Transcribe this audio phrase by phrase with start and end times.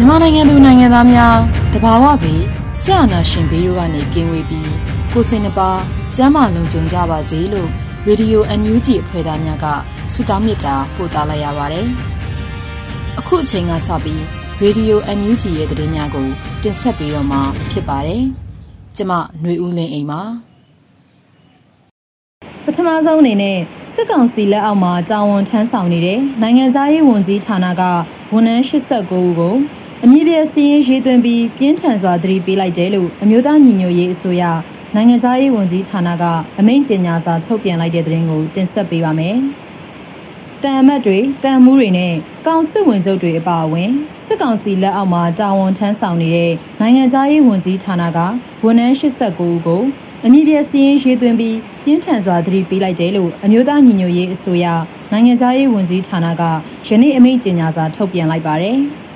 [0.00, 1.36] မြန်မာနိုင်ငံသူနိုင်ငံသားများ
[1.72, 2.42] တဘာဝပြီး
[2.80, 4.70] ဆရာနာရှင်ဘေးတို့ကနေကင်းဝေးပြီး
[5.12, 5.70] ကိုစိတ်နှပါ
[6.16, 7.68] ကျမ်းမာလုံခြုံကြပါစေလို့
[8.06, 9.66] ရေဒီယို NUG အဖွဲ့သားများက
[10.12, 11.86] ဆုတောင်းမေတ္တာပို့သလိုက်ရပါတယ်။
[13.18, 14.22] အခုအချိန်ကစပြီး
[14.62, 16.26] ရေဒီယို NUG ရဲ့သတင်းများကို
[16.62, 18.22] တင်ဆက်ပေးတော့မှာဖြစ်ပါတယ်။
[18.96, 20.20] ကျမຫນွေဦးလင်းအိမ်ပါ
[22.64, 23.58] ပထမဆုံးအနေနဲ့
[23.94, 27.82] စစ်ကောင်စီလက်အောက်မှာတာဝန်ထမ်းဆောင်နေတဲ့နိုင်ငံသားရေးဝန်ကြီးဌာနက
[28.32, 29.56] ဝန်ထမ်း89ဦးကို
[30.04, 34.42] အမည်ပြစီရင်ရေးသွင်းပြီးပြင်းထန်စွာသတိပေးလိုက်တယ်လို့အမျိုးသားညီညွတ်ရေးအစိုးရ
[34.94, 36.24] နိုင်ငံသားရေးဝန်ကြီးဌာနက
[36.58, 39.36] အမိန့်ကြေညာစာထုတ်ပြန်လိုက်တဲ့သတင်းကိုတင်ဆက်ပေးပါမယ်။
[40.62, 42.14] တန်အမတ်တွေတန်မှုတွေနဲ့
[42.46, 43.90] ကောင်စစ်ဝင်ချုပ်တွေအပါအဝင်
[44.26, 48.18] စစ်ကောင်စီလက်အောက်မှာတာဝန်ထမ်းဆောင်နေတဲ့နိုင်ငံသားရေးဝန်ကြီးဌာနက
[48.64, 49.82] ဝန်ထမ်း89ဦးကို
[50.24, 54.66] အမည်ပြစီရင်ရေးသွင်းပြီးပြင်းထန်စွာသတိပေးလိုက်တယ်လို့အမျိုးသားညီညွတ်ရေးအစိုးရ
[55.12, 56.42] နိုင်ငံသားရေးဝန်ကြီးဌာနက
[56.88, 58.78] ယနေ့အမိန့်ကြေညာစာထုတ်ပြန်လိုက်ပါတယ်။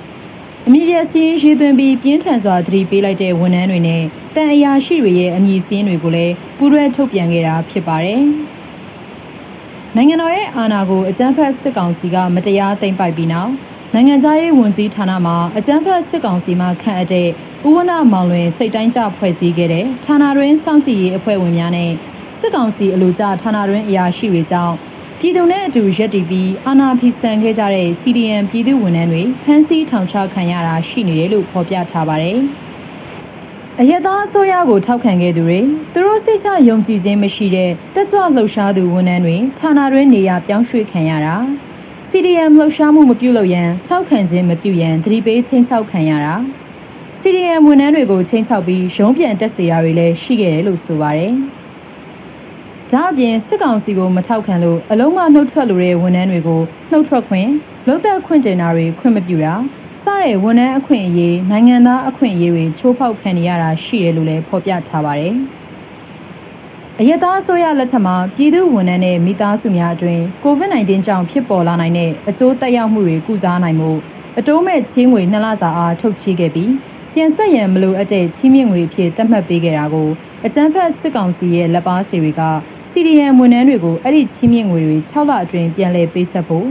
[0.67, 4.03] အမည်ပြစင်းရေးသွင်းပြီးပြင်းထန်စွာသတိပေးလိုက်တဲ့ဝန်ထမ်းတွေနဲ့
[4.35, 8.21] တန်အရာရှိတွေရဲ့အမည်စင်းတွေကိုလည်းပူးတွဲထုတ်ပြန်ခဲ့တာဖြစ်ပါတယ်။
[9.95, 13.51] နိုင်ငံတော်ရဲ့အာဏာကိုအကြမ်းဖက်စစ်ကောင်စီကမတရားသိမ်းပိုက်ပြီးနောက်
[13.93, 17.27] နိုင်ငံသားရေးဝန်ကြီးဌာနမှအကြမ်းဖက်စစ်ကောင်စီမှခန့်အပ်တဲ့
[17.67, 21.91] ဥဝနာမောင်လွင်စိတ်တိုင်းကြဖွဲ့စည်းခဲ့တဲ့ဌာနတွင်းစောင့်ကြည့်ရေးအဖွဲ့ဝင်များနဲ့
[22.39, 24.75] စစ်ကောင်စီအလို့ကြဌာနတွင်းအရာရှိတွေကြောင့်
[25.25, 32.39] ပြည်သူနဲ့အတူရက်တည်ပြီးအာဏာဖီဆန်ခဲ့ကြတဲ့ CDM ပြည်သူဝန်ထမ်းတွေဖမ်းဆီးထောင်ချခံရတာရှိနေတယ်လို့ဖော်ပြထားပါတယ်။
[33.79, 35.59] အယက်သားအစိုးရကိုထောက်ခံခဲ့သူတွေ
[35.93, 41.35] သူတို့စိတ်ချယုံကြည်ခြင်းမရှိတဲ့တက်ကြွလှုပ်ရှားသူဝန်ထမ်းတွေဌာနတွင်းနေရာပြောင်းရွှေ့ခံရတာ
[42.11, 46.35] CDM လှုပ်ရှားမှုမပြုလုပ်ရန်ထောက်ခံခြင်းမပြုရန်သတိပေးချင်းချောက်ခံရတာ
[47.21, 51.35] CDM ဝန်ထမ်းတွေကိုချင်းချောက်ပြီးရုံးပြန်တက်စေတာတွေလည်းရှိခဲ့တယ်လို့ဆိုပါတယ်။
[52.93, 56.61] ဒါအပြင်စစ်ကောင်စီကိုမထောက်ခံလို့အလုံးမနှုတ်ထွက်လိုတဲ့ဝန်ထမ်းတွေကို
[56.91, 57.49] နှုတ်ထွက်ခွင့်
[57.87, 59.53] လုံသက်ခွင့်တင်တာတွေခွင့်မပြုတာ
[60.05, 65.33] စတဲ့ဝန်ထမ်းအခွင့်အရေးနိုင်ငံသားအခွင့်အရေးတွေချိုးဖောက်ခံနေရတာရှိတယ်လို့လည်းဖော်ပြထားပါတယ်။
[66.99, 73.91] အယက်သားအစိုးရလက်ထက်မှာပြည်သူဝန်ထမ်းနဲ့မိသားစုများအတွင်း COVID-19 ကြောင့်ဖြစ်ပေါ်လာနိုင်တဲ့အကျိုးသက်ရောက်မှုတွေကုစားနိုင်မှု
[74.39, 76.71] အတိုးမဲ့ချင်းငွေနှစ်လစာအားထုတ်ချေခဲ့ပြီး
[77.13, 80.09] ပြန်ဆက်ရန်မလိုအပ်တဲ့ချီးမြှင့်ငွေအဖြစ်သတ်မှတ်ပေးခဲ့တာကို
[80.45, 82.41] အကြံဖက်စစ်ကောင်စီရဲ့လက်ပါစီတွေက
[82.95, 86.67] CDM ဝန်ထမ်းတွေကိုအဲ့ဒီချီးမြှင့်ငွေတွေ6လအတွင်းပြန်လည်ပေးဆက်ဖို့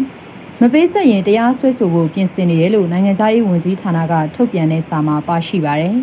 [0.61, 5.97] မပေးဆက်ရင်တရားစွဲဆိုဖို့ပြင်ဆင်နေတယ်လို့နိုင်ငံသားရေးဝန်ကြီးဌာနကထုတ်ပြန်တဲ့စာမှာပါရှိပါတယ်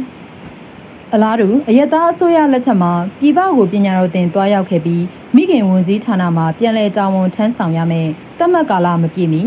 [1.13, 5.03] ။အလားတူအယက်သားအစိုးရလက်ထက်မှာပြည်ပကိုပညာတော်သင်တွားရောက်ခဲ့ပြီး
[5.35, 8.07] မိခင်ဝန်ကြီးဌာနမှာပြန်လည်တာဝန်ထမ်းဆောင်ရမယ်
[8.39, 9.41] တတ်မှတ်ကာလမပြည့်မီ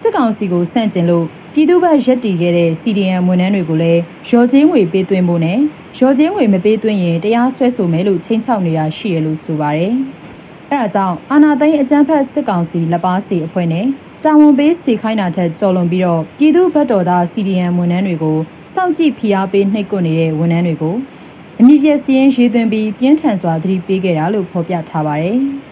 [0.00, 1.26] စစ်ကောင်စီကိုဆန့်ကျင်လို့
[1.58, 4.00] ပြည်သူ့ဘက်ရက်တည်ခဲ့တဲ့ CDM ဝန်ထမ်းတွေကိုလည်း
[4.30, 5.58] ရော်ချင်းငွေပေးသွင်းဖို့နဲ့
[6.00, 9.92] ရော်ချင်းငွေမပေးသွင်းရင်တရားစွဲဆိုမယ်လို့ချိန်ချောက်နေတာရှိရလို့ဆိုပါတယ်။
[10.70, 13.86] အဲဒါကြောင့်အာဏာသိမ်းအကြမ်းဖက်စစ်ကောင်စီလက်ပါစီအဖွဲ့နဲ့
[14.24, 18.38] တာဝန်ပေးစီခိုင်းတာထက်ကျော်လွန်ပြီးတော့ပြည်သူ့ဘက်တော်သား CDM ဝန်ထမ်းတွေကို
[18.74, 20.96] စောင့်ကြည့်ဖိအားပေးနှိပ်ကွပ်နေတဲ့ဝန်ထမ်းတွေကို
[21.60, 25.38] အမြင့်ပြည့်စည်ရင်ရေးသွင်းပြီးပြင်းထန်စွာသတိပေးခဲ့တာလို့ဖော်ပြထားပါတယ်။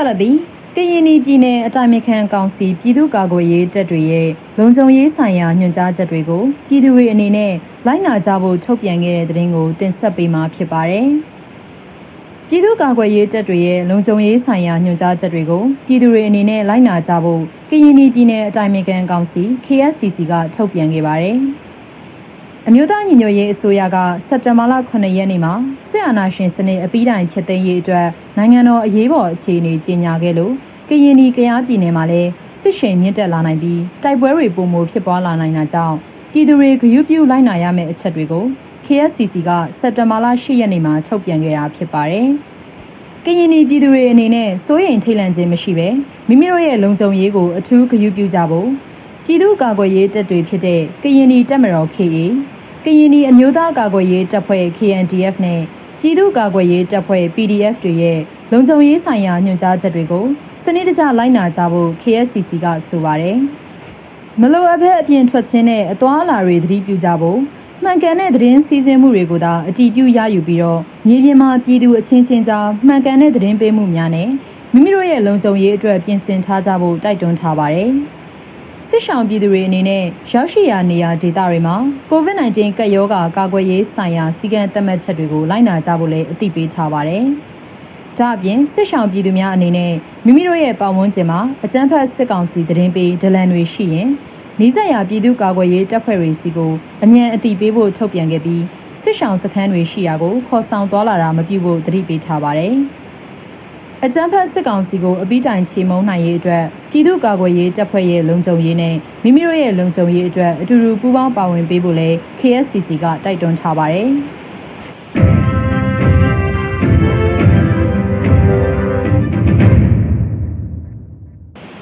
[0.00, 0.36] ဆက်လက်ပြီး
[0.76, 4.28] ကရင်ပြည်နယ်အတိုင်းအခံကောင်စီပြည်သူ့ကာကွယ်ရေးတပ်တွေရဲ့
[4.58, 7.52] လုံခြုံရေးဆိုင်ရာညွှန်ကြားချက်တွေကိုပြည်သူတွေအနေနဲ့
[7.86, 11.08] လိုက်နာကြဖို့ထုတ်ပြန်ခဲ့တဲ့သတင်းကိုတင်ဆက်ပေးမှာဖြစ်ပါတယ်။
[12.48, 21.38] ပြည်သူ့ကာကွယ်ရေးတပ်တွေရဲ့လုံခြုံရေးဆိုင်ရာညွှန်ကြားချက်တွေကိုပြည်သူတွေအနေနဲ့လိုက်နာကြဖို့ကရင်ပြည်နယ်အတိုင်းအခံကောင်စီ KSCC ကထုတ်ပြန်ခဲ့ပါတယ်။
[22.66, 23.96] အမျိုးသားညီညွတ်ရေးအစိုးရက
[24.28, 25.52] စက်တင်ဘာလ9ရက်နေ့မှာ
[25.90, 30.52] စစ်အာဏာရှင်စနစ်အပြီးတိုင်ဖြစ်သိမ်းရေးအတွက်နိုင်ငံတော်အရေးပေါ်အခြေအနေကြေညာခဲ့လို့
[30.88, 32.30] ကရင်ပြည်ကယားပြည်နယ်မှာလည်း
[32.62, 35.96] စစ်ရှိန်မြင့်တက်လာနိုင်ပြီးတိုက်ပွဲတွေပုံမဖြစ်ပွားလာနိုင်တာကြောင့်
[36.32, 38.44] ပြည်သူတွေဂရုပြုလိုက်နာရမယ့်အချက်တွေကို
[38.86, 39.50] KSCC က
[39.80, 42.28] စက်တင်ဘာလ10ရက်နေ့မှာထုတ်ပြန်ခဲ့တာဖြစ်ပါတယ်။
[43.24, 45.88] ကရင်ပြည်သူတွေအနေနဲ့စိုးရိမ်ထိတ်လန့်ခြင်းမရှိဘဲ
[46.28, 48.68] မိမိတို့ရဲ့လုံခြုံရေးကိုအထူးဂရုပြုကြဖို့
[49.30, 52.16] ပြည်သူ့ကာကွယ်ရေးတပ်တွေဖြစ်တဲ့ကရင်တပ်မတော် KA
[52.84, 55.60] ကရင်အမျိုးသားကာကွယ်ရေးတပ်ဖွဲ့ KNDF နဲ့
[56.00, 58.18] ပြည်သူ့ကာကွယ်ရေးတပ်ဖွဲ့ PDF တွေရဲ့
[58.52, 60.24] လုံခြုံရေးဆိုင်ရာညွှန်ကြားချက်တွေကို
[60.64, 63.38] စနစ်တကျလိုက်နာကြဖို့ KSCC ကဆိုပါတယ်။
[64.40, 67.38] မလိုအပ်ဘဲအပြင်ထွက်ခြင်းနဲ့အသွာအလာတွေသတိပြုကြဖို့
[67.82, 74.28] မှန်ကန်တဲ့သတင်းစီစဉ်မှုတွေကိုသာအတည်ပြုရယူပြီးတော့မြေပြင်မှာပြည်သူအချင်းချင်းကြားမှန်ကန်တဲ့သတင်းပေးမှုများနဲ့
[74.72, 77.92] မိမိတို့ရဲ့လုံခြုံရေးအတွက်ပြင်ဆင်ထားကြဖို့တိုက်တွန်းထားပါတယ်။
[78.92, 81.76] စစ်ဆောင်ပြည်သူတွေအနေနဲ့ရောက်ရှိရာနေရာဒေသတွေမှာ
[82.10, 87.24] COVID-19 ကပ်ရောဂါကာကွယ်ရေးဆိုင်ရာစည်းကမ်းသတ်မှတ်ချက်တွေကိုလိုက်နာကြဖို့လည်းအသိပေးထားပါတယ်။
[88.18, 89.92] ဒါအပြင်စစ်ဆောင်ပြည်သူများအနေနဲ့
[90.26, 94.08] မိမိတို့ရဲ့ပတ်ဝန်းကျင်မှာအကြမ်းဖက်စစ်ကောင်စီသတင်းပေးဒလန်တွေရှိရင်
[94.60, 96.72] နီးစပ်ရာပြည်သူ့ကာကွယ်ရေးတပ်ဖွဲ့တွေစီကို
[97.04, 98.62] အမြန်အတိပေးဖို့ထုတ်ပြန်ခဲ့ပြီး
[99.02, 102.74] စစ်ဆောင်စခန်းတွေရှိရာကိုခေါ်ဆောင်သွားလာတာမပြုဖို့တတိပေးထားပါတယ်။
[104.06, 114.10] အကြမ်းဖက်စစ်ကောင်စီကိုအပိတိုင်ချေမုန်းနိုင်ရေးအတွက်ပြည်သူ့ကာကွယ်ရေးတပ်ဖွဲ့ရဲ့လုံခြုံရေးနဲ့မိမိတို့ရဲ့လုံခြုံရေးအတွက်အတူတူပူးပေါင်းပါဝင်ပေးဖို့လည်း KSCC ကတိုက်တွန်းထားပါတယ်။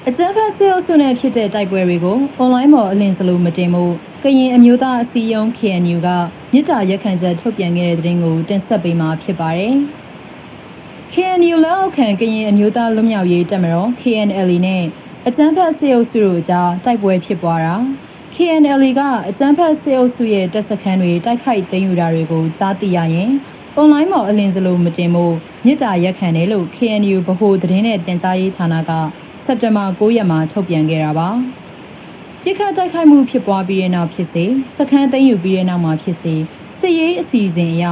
[0.09, 3.85] အကြမ်းဖက်ဆဲအုပ်စုနဲ့ဖြစ်တဲ့တိုက်ပွဲတွေကိုအွန်လိုင်းပေါ်အလင်းစလိုမတင်မှု
[4.23, 6.09] ကရင်အမျိုးသားအစည်းအရုံး KNU က
[6.53, 9.77] မြစ်တာရက်ခံချက်ထုတ်ပြန်ခဲ့တဲ့သတင်းကိုတင်ဆက်ပေးမှာဖြစ်ပါတယ်။
[11.15, 14.85] KNU လက်အောက်ခံကရင်အမျိုးသားလွတ်မြောက်ရေးတပ်မတော် KNL နဲ့
[15.27, 17.77] အကြမ်းဖက်ဆဲအုပ်စုတို့ကြားတိုက်ပွဲဖြစ်ပွားတာ
[18.35, 23.31] KNL ကအကြမ်းဖက်ဆဲအုပ်စုရဲ့တပ်စခန်းတွေတိုက်ခိုက်သိမ်းယူတာတွေကိုကြားသိရရင်
[23.77, 25.25] အွန်လိုင်းပေါ်အလင်းစလိုမတင်မှု
[25.67, 28.91] မြစ်တာရက်ခံတယ်လို့ KNU ဗဟိုသတင်းနဲ့တင်ကြားရေးဌာနက
[29.47, 31.29] စက်တင်ဘာ9ရက်မှာထုတ်ပြန်ခဲ့တာပါ။
[32.43, 34.45] ပြစ်ခတ်တိုက်ခိုက်မှုဖြစ်ပွားပြီးတဲ့နောက်ဖြစ်စေ
[34.79, 36.35] စခန်းသိမ်းယူပြီးတဲ့နောက်မှာဖြစ်စေ
[36.81, 37.85] စစ်ရေးအစီအစဉ်အရ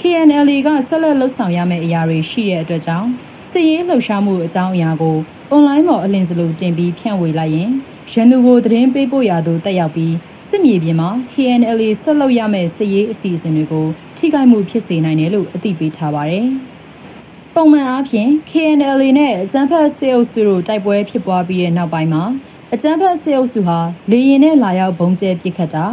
[0.00, 3.08] KNL ကဆက်လက်လှုပ်ဆောင်ရမယ့်အရာတွေရှိတဲ့အတွက်ကြောင့်
[3.52, 5.16] စစ်ရေးလှုပ်ရှားမှုအကြောင်းအရာကို
[5.50, 7.70] အွန်လိုင်းပေါ်အလင်းစလိုတင်ပြီးဖြန့်ဝေလိုက်ရင်
[8.12, 10.14] ရန်သူကိုသတင်းပေးပို့ရသူတက်ရောက်ပြီး
[10.50, 13.86] စစ်မြေပြင်မှာ KNL ဆက်လုပ်ရမယ့်စစ်ရေးအစီအစဉ်တွေကို
[14.16, 16.46] ထိခိုက်မှုဖြစ်စေနိုင်တယ်လို့အသိပေးထားပါတယ်။
[17.54, 22.24] ပုံမှန်အားဖြင့် KNL နဲ့အကြမ်းဖက်စစ်အုပ်စုတို့တိုက်ပွဲဖြစ်ပွားပြီးတဲ့နောက်ပိုင်းမှာ
[22.74, 23.78] အကြမ်းဖက်စစ်အုပ်စုဟာ
[24.10, 25.86] လေရင်နဲ့လာရောက်ဘုံကျဲပစ်ခတ်တာ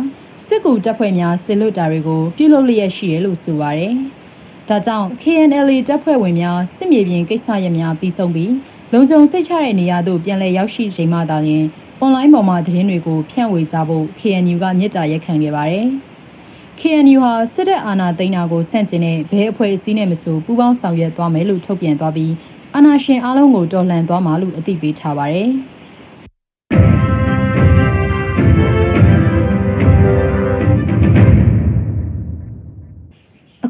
[0.51, 3.93] စစ်ကူတပ်ဖွဲ့များစစ်လွတ်တာတွေကိုပြုလုပ်လျက်ရှိတယ်လို့ဆိုပါတယ်။
[4.69, 8.53] ဒါကြောင့် KNL တပ်ဖွဲ့ဝင်များစစ်မြေပြင်ကိစ္စရပ်များပြီးဆုံးပြီး
[8.93, 11.65] လုံခြုံစိတ်ချတဲ့နေရာသို့ပြန်လည်ရောက်ရှိချိန်မှသာလျှင်
[11.99, 15.87] အွန်လိုင်းပေါ်မှာသတင်းတွေကိုဖြန့်ဝေကြဖို့ KNU ကမြစ်တာရက်ခံခဲ့ပါတယ်။
[16.79, 22.33] KNU ဟာစစ်တပ်အာဏာသိမ်းတာကိုဆန့်ကျင်တဲ့ဘဲအဖွဲ့အစည်းနဲ့မဆိုပူးပေါင်းဆောင်ရွက်သွားမယ်လို့ထုတ်ပြန်သွားပြီး
[22.75, 25.49] အာဏာရှင်အလုံးကိုတော်လှန်သွားမှာလို့အသိပေးထားပါတယ်။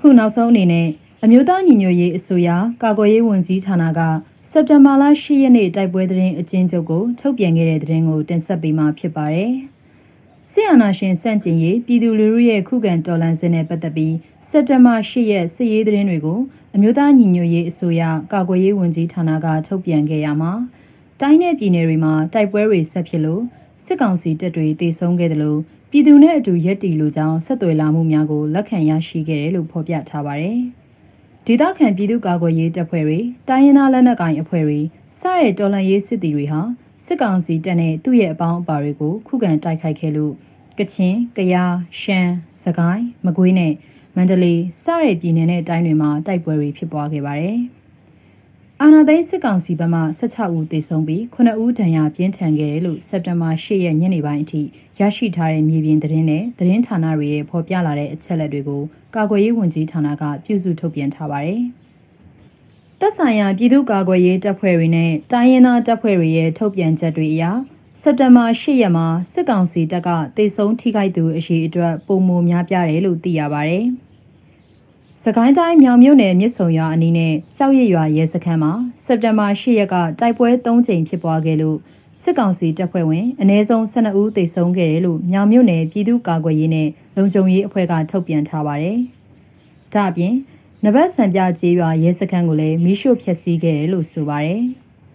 [0.02, 0.88] အခုနောက်ဆုံးအနေနဲ့
[1.24, 2.50] အမျိုးသားညီညွတ်ရေးအစိုးရ
[2.84, 4.00] ကာကွယ်ရေးဝန်ကြီးဌာနက
[4.52, 9.52] စက်တင်ဘာလ10ရက်နေ့တိုက်ပွဲသတင်းအကျဉ်းချုပ်ကိုထုတ်ပြန်ခဲ့တဲ့သတင်းကိုတင်ဆက်ပေးမှာဖြစ်ပါတယ်။
[10.52, 14.16] စစ်အာဏာရှင်စန့်ကျင်ရေးပြည်သူလူထုရဲ့ခုခံတော်လှန်စစ်နဲ့ပတ်သက်ပြီး
[14.52, 16.40] စက်တင်ဘာ10ရက်စစ်ရေးသတင်းတွေကို
[16.76, 18.04] အမျိုးသားညီညွတ်ရေးအစိုးရ
[18.34, 20.52] ကာကွယ်ရေးဝန်ကြီးဌာနကထုတ်ပြန်ခဲ့ရမှာ
[21.22, 23.44] တိုင်းနယ်ပြည်နယ်တွေမှာတိုက်ပွဲတွေဆက်ဖြစ်လို့
[23.86, 25.60] စစ်ကောင်စီတပ်တွေတေဆုံးခဲ့တယ်လို့
[25.92, 30.58] ပြည်သူနဲ့အတူရက်တီလိုကြောင်းဆက်သွယ်လာမှုများကိုလက်ခံရရှိခဲ့တယ်လို့ဖော်ပြထားပါတယ်။
[31.46, 33.20] ဒေသခံပြည်သူ့ကာကွယ်ရေးတပ်ဖွဲ့တွေ
[33.50, 34.80] တိုင်းရင်းသားလက်နက်ကိုင်အဖွဲ့တွေ
[35.22, 36.62] စတဲ့တော်လှန်ရေးစစ်သည်တွေဟာ
[37.06, 40.34] စစ်ကောင်စီတပ်နဲ့သူ့ရဲ့အပေါင်းအပါတွေကိုခုခံတိုက်ခိုက်ခဲ့လို့
[40.80, 42.32] ကချင်၊ကယား၊ရှမ်း၊
[42.66, 43.74] စကိုင်း၊မကွေးနဲ့
[44.16, 47.60] မန္တလေးစတဲ့ပြည်နယ်နဲ့တိုင်းတွေမှာတိုက်ပွဲတွေဖြစ်ပွားခဲ့ပါတယ်။
[48.84, 54.62] အာနာသိန်းစစ်ကောင်စီဘက်မှ16ဦးသေဆုံးပြီး9ဦးဒဏ်ရာပြင်းထန်ခဲ့တယ်လို့စက်တင်ဘာ10ရက်ညနေပိုင်းအထိ
[55.00, 58.82] ရရှိထားတဲ့မြေပြင်သတင်းနဲ့သတင်းဌာနတွေရဲ့ဖော်ပြလာတဲ့အချက်အလက်တွေကို
[59.16, 61.62] ကာကွယ်ရေးဝန်ကြီးဌာနကပြုစုထုတ်ပြန်ထားပါတယ်။
[63.00, 67.44] သက်ဆိုင်ရာပြည်သူ့ကာကွယ်ရေးတပ်ဖွဲ့တွေနဲ့တိုင်းရင်းသားတပ်ဖွဲ့တွေရဲ့ထုတ်ပြန်ချက်တွေအရ
[68.04, 73.78] စက်တင်ဘာ၈ရက်မှာစစ်ကောင်စီတပ်ကတေဆုံးထိခိုက်သူအရှိအတွက်ပုံမများပြားတယ်လို့သိရပါဗျ။
[75.26, 78.74] စကိုင်းတိုင်းမြောင်မြို့နယ်မြစ်ဆုံရွာအနီးနဲ့ကြောက်ရရွာရဲစခန်းမှာ
[79.06, 81.78] စက်တင်ဘာ၈ရက်ကတိုက်ပွဲ၃ကြိမ်ဖြစ်ပွားခဲ့လို့
[82.24, 88.98] စစ်ကောင်စီတပ်ဖွဲ့ဝင်အ ਨੇ ဆုံး12ဦးသေဆုံးခဲ့တယ်လို့မြောင်မြို့နယ်ပြည်သူ့ကာကွယ်ရေးနဲ့လုံခြုံရေးအဖွဲ့ကထုတ်ပြန်ထားပါတယ်။
[89.94, 90.34] ဒါ့အပြင်
[90.86, 94.62] နဘတ်စံပြကျေးရွာရဲစခန်းကိုလည်းမိရှို့ဖျက်ဆီးခဲ့တယ်လို့ဆိုပါတယ်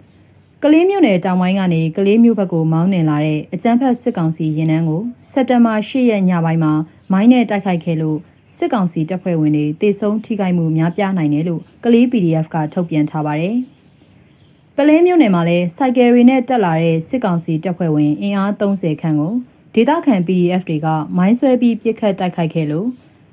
[0.62, 6.72] ။ကလေးမြို့နယ်တောင်ပိုင်းကနေကလေးမြို့ဘက်ကိုမောင်းနှင်လာတဲ့အကြမ်းဖက်စစ်ကောင်စီရင်နှန်းကိုစက်တဘာ၈ရက်ညပိုင်းမှာ
[7.12, 8.18] မိုင်းနဲ့တိုက်ခိုက်ခဲ့လို့
[8.58, 13.56] စစ်ကောင်စီတပ်ဖွဲ့ဝင်တွေတေဆုံးထိခိုက်မှုများပြားနိုင်တယ်လို့ကလေး PDF ကထုတ်ပြန်ထားပါတယ်။
[14.76, 19.34] ပလင်းမြို့နယ်မှာလည်းစိုက်ကယ်ရီနဲ့တက်လာတဲ့စစ်ကောင်စီတပ်ဖွဲ့ဝင်အင်အား30ခန့်ကို
[19.74, 22.88] ဒေသခံ PDF တွေကမိုင်းဆွဲပြီးပြစ်ခတ်တိုက်ခိုက်ခဲ့လို့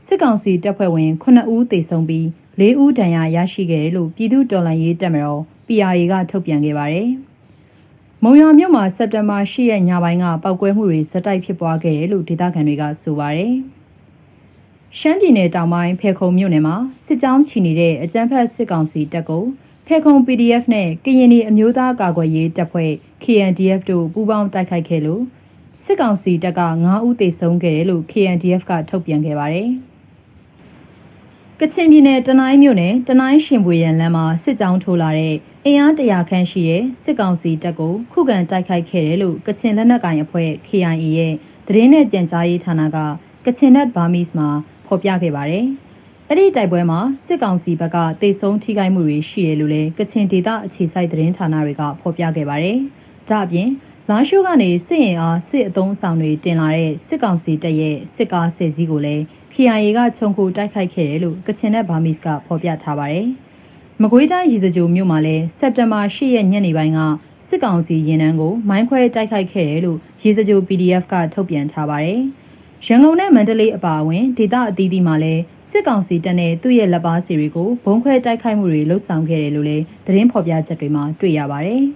[0.08, 2.26] စစ်ကောင်စီတပ်ဖွဲ့ဝင်9ဦးသေဆုံးပြီး
[2.60, 7.10] 4ဦးဒဏ်ရာရရှိခဲ့တယ်လို့ပြည်သူ့တော်လှန်ရေးတပ်မတော် PRA ကထုတ်ပြန်ခဲ့ပါတယ်။
[8.24, 13.54] မုံရွာမြို့မှာစက်တင်ဘာ10ရက်ညပိုင်းကပောက်ကွဲမှုတွေဇက်တိုက်ဖြစ်ပွားခဲ့တယ်လို့ဒေသခံတွေကဆိုပါတယ်။
[15.00, 16.76] ရှမ်းပြည်နယ်တောင်ပိုင်းဖေခုံမြို့နယ်မှာ
[17.08, 19.44] စစ်ကြောင်းချီနေတဲ့အကြမ်းဖက်စစ်ကောင်စီတပ်ကို
[19.88, 22.92] ဖေခုံ PDF နဲ့ကရင်ပြည်အမျိုးသားကာကွယ်ရေးတပ်ဖွဲ့
[23.24, 25.24] KNDF တို့ပူးပေါင်းတိုက်ခိုက်ခဲ့လို့
[25.86, 29.70] စစ်ကောင်စီတပ်က9ဦးသေဆုံးခဲ့တယ်လို့ KNDF ကထုတ်ပြန်ခဲ့ပါတယ်။
[31.60, 41.34] ကချင်ပြည်နယ်တနိုင်းမြို့နယ်တနိုင်းရှင်ပွေရန်လမ်းမှာစစ်ကြောင်းထိုးလာတဲ့အင်အားတရာခန့်ရှိတဲ့စစ်ကောင်စီတပ်ကိုခုခံတိုက်ခိုက်ခဲ့တယ်လို့ကချင်လက်နက်ကိုင်အဖွဲ့ KIA ရဲ့
[41.68, 42.98] သတင်းနဲ့ပြန်ကြားရေးဌာနက
[43.46, 44.50] ကချင်နက်ဘာမီစ်မှာ
[44.92, 45.66] ဖော်ပြခဲ့ပါတယ်။
[46.30, 52.78] အဲ့ဒီတိုက်ပွဲမှာစစ်ကောင်စီဘက်ကတေဆုံးထိခိုက်မှုတွေရှိတယ်လို့လည်းကချင်ဒေသအခြေစိုက်သတင်းဌာနတွေကဖော်ပြခဲ့ပါတယ်။
[53.30, 53.70] ဒါ့အပြင်
[54.10, 63.28] လာရှိုးကနေစစ်ရင်အားစစ်အုံဆောင်တွေတင်လာတဲ့စစ်ကောင်စီတပ်ရဲ့စစ်ကားဆယ်စီးကိုလည်း KIA ကခြုံခိုတိုက်ခိုက်ခဲ့တယ်လို့ကချင်နဲ့ဗာမစ်ကဖော်ပြထားပါတယ်။
[64.02, 67.00] မကွေးတိုင်းရည်စကြိုမြို့မှာလည်းစက်တင်ဘာ10ရက်ညနေပိုင်းက
[67.50, 72.22] စစ်ကောင်စီရင်နှန်းကိုမိုင်းခွဲတိုက်ခိုက်ခဲ့တယ်လို့ရည်စကြို PDF ကထုတ်ပြန်ထားပါတယ်။
[72.88, 81.84] ရန်ကုန်နဲ့မန္တလေးအပါအဝင်ဒေသအသီးသီးမှာလည်းစစ်ကောင်စီတပ်နဲ့သူ့ရဲ့လက်ပါစီတွေကိုဘုံခွဲတိုက်ခိုက်မှုတွေလှုပ်ဆောင်ခဲ့တယ်လို့လည်းသတင်းဖော်ပြချက်တွေမှာတွေ့ရပါတယ်။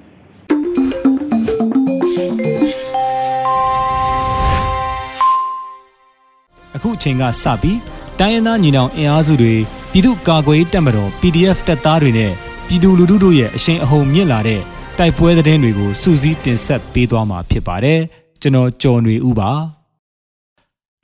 [6.76, 7.80] အခုအချိန်ကစပြီး
[8.20, 9.54] တိုင်းရင်းသားညီနောင်အင်အားစုတွေ
[9.92, 12.32] ပြည်သူ့ကာကွယ်ရေးတပ်မတော် PDF တပ်သားတွေနဲ့
[12.68, 14.62] ပြည်သူလူထုတို့ရဲ့အရှိန်အဟုန်မြင့်လာတဲ့
[14.98, 18.02] တိုက်ပွဲသတင်းတွေကိုစူးစီးတင်ဆက်ပေးသွားမှာဖြစ်ပါတယ်
[18.42, 19.52] ကျွန်တော်ကျော်နေဦးပါ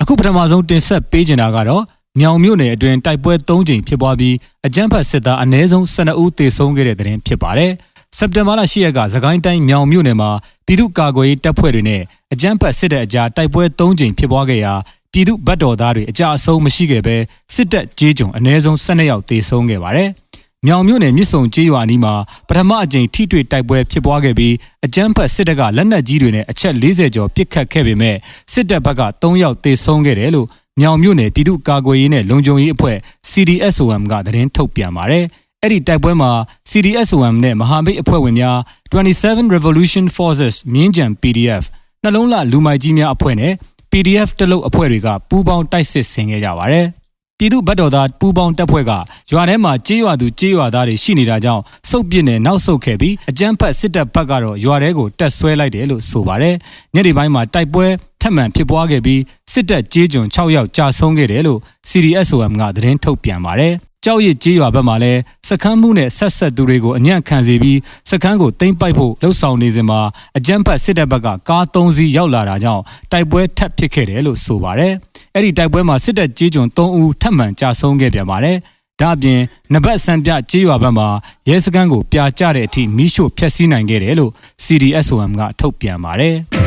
[0.01, 1.84] အခုပထမဆုံးတင်ဆက်ပေးချင်တာကတော့
[2.20, 7.72] မြောင်မြို့နယ်အတွင်းတိုက်ပွဲ၃ကြိမ်ဖြစ်ပွားပြီးအကြမ်းဖက်စစ်သားအနည်းဆုံး12ဦးသေဆုံးခဲ့တဲ့တဲ့တင်ဖြစ်ပါတယ်
[8.17, 10.29] စက်တင်ဘာလ10ရက်ကသခိုင်းတိုင်းမြောင်မြို့နယ်မှာ
[10.65, 12.01] ပြည်သူ့ကာကွယ်ရေးတပ်ဖွဲ့တွေနဲ့
[12.34, 14.74] အကြမ်းဖက်စစ်တပ်အကြားတိုက်ပွဲ၃ကြိမ်ဖြစ်ပွားခဲ့ရာ
[15.12, 17.15] ပြည်သူဗတ်တော်သားတွေအကြအဆုံးမရှိခဲ့ပဲ
[17.53, 20.10] စစ်တပ်ကြေးကြုံအ ਨੇ ဆုံး12ယောက်သေဆုံးခဲ့ပါတယ်။
[20.68, 22.13] မြောင်မြို့နယ်မြစ်ဆုံကြေးရွာအနီးမှာ
[22.48, 24.53] ပထမအကြိမ်ထိတွေ့တိုက်ပွဲဖြစ်ပွားခဲ့ပြီး
[24.86, 28.15] အကြမ်းဖက်စစ်တပ်ကလက်နက်ကြီးတွေနဲ့အချက်40ကျော်ပစ်ခတ်ခဲ့ပေမဲ့
[28.53, 30.48] စစ်တပ်ဘက်က3ယောက်သေဆုံးခဲ့တယ်လို့
[30.80, 32.98] မြောင်မြို့နယ်ပြည်သူ့ကာကွယ်ရေးနဲ့လုံခြုံရေးအဖွဲ့
[33.32, 35.25] CDSOM ကသတင်းထုတ်ပြန်ပါတယ်။
[35.62, 36.32] အဲ့ဒီတိုက်ပွဲမှာ
[36.70, 38.58] CDSOM နဲ့မဟာမိတ်အဖွဲ့ဝင်များ
[38.94, 41.63] 27 Revolution Forces မြင်းကြံ PDF
[42.03, 43.53] နှလုံးလှလူမိုက်ကြီးများအဖွဲ့နဲ့
[43.91, 46.88] PDF တလုတ်အဖွဲ့တွေကပူးပေါင်းတိုက်စစ်ဆင်ခဲ့ကြပါတယ်။
[47.41, 48.91] ပြည်သူ့ဗတ်တော်သားပူးပေါင်းတပ်ဖွဲ့က
[49.31, 56.55] ရွာထဲမှာကြေးရွာသူကြေးရွာသားတွေရှိနေတာကြောင့်စုပ်ပစ်နဲ့နောက်ဆုတ်ခဲ့ပြီးအကြမ်းဖက်စစ်တပ်ဘက်ကတော့ရွာထဲကိုတက်ဆွဲလိုက်တယ်လို့ဆိုပါတယ်။
[56.93, 57.86] ညနေပိုင်းမှာတိုက်ပွဲ
[58.21, 59.21] ထပ်မံဖြစ်ပွားခဲ့ပြီး
[59.53, 63.74] စစ်တပ်ကြေးကျွန်6ယောက်ကြာဆုံးခဲ့တယ်လို့ CDSOM ကသတင်းထုတ်ပြန်ပါတယ်။
[64.05, 65.19] ကြောက်ရစ်ကြေးရွာဘက်မှာလည်း
[65.50, 67.79] စခန်းမှုနဲ့ဆက်ဆက်သူတွေကိုအညံ့ခံစေပြီး
[68.10, 70.00] စခန်းကိုတိမ့်ပိုက်ဖို့လှုံ့ဆော်နေစဉ်မှာ
[70.38, 74.93] အကြမ်းဖက်စစ်တပ်ဘက်ကကား၃စီးရောက်လာတာကြောင့်တိုက်ပွဲထပ်ဖြစ်ခဲ့တယ်လို့ဆိုပါတယ်။
[75.35, 78.57] အဲ့ဒီတိုက်ပွဲမှာစစ်တပ်ကြေးကျွန်၃ဦးထပ်မံကြာဆုံးခဲ့ပြန်ပါတယ်။
[79.01, 79.39] ဒါ့အပြင်
[79.73, 81.07] နဘတ်စံပြကြေးရွာဘက်မှာ
[81.50, 84.31] ရဲစခန်းကိုပြာကျတဲ့အထိမိရှို့ဖျက်ဆီးနိုင်ခဲ့တယ်လို့
[84.63, 86.35] CDSOM ကထုတ်ပြန်ပါတယ်။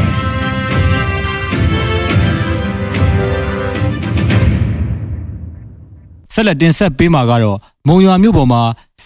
[6.33, 8.63] ဆက်လက်တင်ဆက်ပေးမှာကတော့မုံရွာမြို့ပေါ်မှာ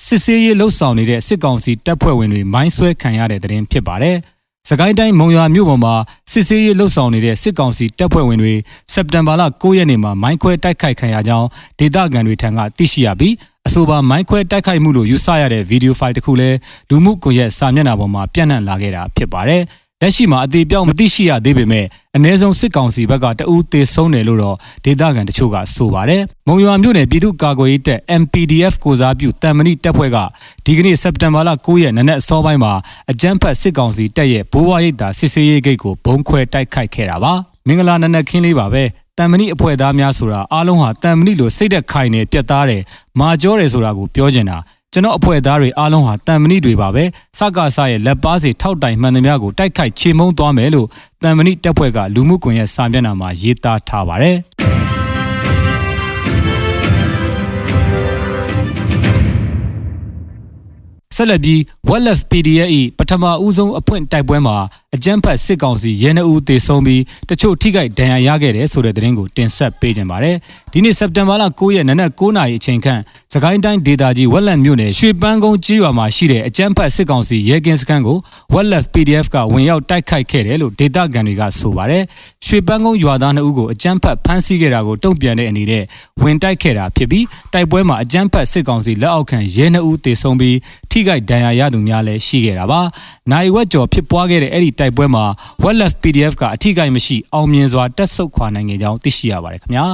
[0.06, 4.16] စစ်ဆေးရေးလှုပ်ဆောင်နေတဲ့စစ်ကောင်စီတပ်ဖွဲ့ဝင်တွေမိုင်းဆွဲခံရတဲ့တဲ့တင်ဖြစ်ပါတယ်။
[4.68, 5.94] စကိုင်းတိုင်းမုံရွာမြို့ပေါ်မှာ
[6.32, 8.54] စစ်ဆေးရေးလှုပ်ဆောင်နေတဲ့စစ်ကောင်စီတပ်ဖွဲ့ဝင်တွေ
[8.92, 11.46] စက်တင်ဘာလ9ရက်နေ့မှာမိုင်းခွဲတိုက်ခိုက်ခံရကြောင်း
[11.78, 13.34] ဒေသခံတွေထံကသိရှိရပြီး
[13.66, 16.56] အဆိုပါမိုင်းခွဲတိုက်ခိုက်မှုလို့ယူဆရတဲ့ဗီဒီယိုဖိုင်တစ်ခုလည်း
[16.90, 19.62] လူမှုကွန်ရက်စာမျက်နှာပေါ်မှာပြန့်နှံ့လာခဲ့တာဖြစ်ပါတယ်။
[20.02, 21.86] လက်ရှိမှာအသေးပြောင်းမသိရှိရသေးပေမဲ့
[22.16, 30.16] အ ਨੇ ဆုံးစစ်ကောင်စီဘက်ကတအူးသေဆုံးတယ်လို့တော့ဒေသခံတချို့ကဆိုပါတယ်။မုံရွာမြို့နယ်ပြည်သူ့ကာကွယ်ရေးတပ် MPDF ကိုစားပြုတံမဏိတပ်ဖွဲ့က
[30.64, 32.72] ဒီကနေ့စက်တင်ဘာလ9ရက်နနက်စောပိုင်းမှာ
[33.10, 37.32] အကြမ်းဖက်စစ်ကောင်စီတပ်ရဲ့ဘိုးဘွားရိပ်သာစစ်ဆေးရေးဂိတ်ကိုဘုံခွဲတိုက်ခိုက်ခဲ့တာပါ။
[37.66, 38.84] မင်္ဂလာနနက်ခင်းလေးပါပဲ။
[39.18, 42.82] တံမဏိအဖွဲ့သားများဆိုတာအားလုံးဟာတံမဏိလိုစိတ်သက်ခိုင်နေပြတ်သားတယ်
[43.20, 44.58] မာကြောတယ်ဆိုတာကိုပြောချင်တာ
[44.92, 47.04] ကျွန်တော်အဖွဲ့သားတွေအားလုံးဟာတန်မဏိတွေပါပဲ
[47.38, 50.86] စကားဆရဲ့လက်ပါစီထောက်တိုင်မှန်သမျှကိုတိုက်ခိုက်ချေမှုန်းသွားမယ်လို့
[51.22, 54.36] တန်မဏိတပ်ဖွဲ့ကလူမှုကွန်ရက်စာမျက်နှာမှာရေးသားထားပါတယ်
[61.16, 62.68] ဆက်လက်ပြီး Wellef PDF
[62.98, 64.56] ၏ပထမဦးဆုံးအဖွင့်တိုက်ပွဲမှာ
[64.96, 70.36] အကြမ်းဖက်စစ်ကောင်စီရဲနှအူးတေဆုံးပြီးတချို့ထိခိုက်ဒဏ်ရာရခဲ့တယ်ဆိုတဲ့သတင်းကိုတင်ဆက်ပေးကြပါမယ်။
[70.72, 73.00] ဒီနေ့စက်တင်ဘာလ9ရက်နနက်9နာရီအချိန်ခန့်
[73.32, 78.18] စကိုင်းတိုင်းဒေသကြီးဝက်လက်မြို့နယ်ရွှေပန်းကုန်းကြီးရွာမှာရှိတဲ့အကြမ်းဖက်စစ်ကောင်စီရဲကင်းစခန်းကို
[78.54, 82.02] Wellef PDF ကဝင်ရောက်တိုက်ခိုက်ခဲ့တယ်လို့ဒေသခံတွေကဆိုပါတယ်။
[82.46, 85.84] ရွှေပန်းကုန်းရွာသား2ဦးကိုအကြမ်းဖက်ဖမ်းဆီးခဲ့တာကိုတုံ့ပြန်တဲ့အနေနဲ့
[86.22, 90.56] ဝင်တိုက်ခဲ့တာဖြစ်ပြီးတိုက်ပွဲမှာအကြမ်းဖက်စစ်ကောင်စီလက်အောက်ခံရဲ2ဦးတေဆုံးပြီး
[90.90, 92.80] ထိခိုက်ဒဏ်ရာရသူများလည်းရှိခဲ့တာပါ။
[93.32, 95.24] နိုင်ဝက်ကျော်ဖြစ်ပွားခဲ့တဲ့အဲ့ဒီတိုက်ပွဲမှာ
[95.62, 99.86] Wildlife PDF ကအထိကိမရှိအောင်မြင်စွာတက်ဆုတ်ခွာနိုင်ခဲ့ကြောင်းသိရှိရပါတယ်ခင်ဗျာ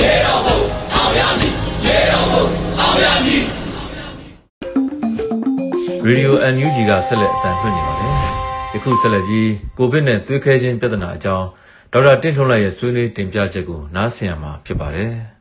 [0.00, 0.58] ရေတော်ဘုံ
[0.94, 1.52] အောင်ရမည်
[1.86, 2.44] ရေတော်ဘုံ
[2.80, 3.42] အောင်ရမည်
[6.06, 8.12] ရေဒီယို NUG ကဆက်လက်အသံလွှင့်နေပါတယ်
[8.72, 11.46] ယခုဆက်လက်ပြီးကိုဗစ်နဲ့သွေးခဲခြင်းပြဿနာအကြောင်း
[11.92, 15.33] ဒေါက်တာတင့်ထွန်းလိုက်ရဲ့ဆွေးနွေးတင်ပြချက်ကိုနားဆင်ရမှာဖြစ်ပါတယ်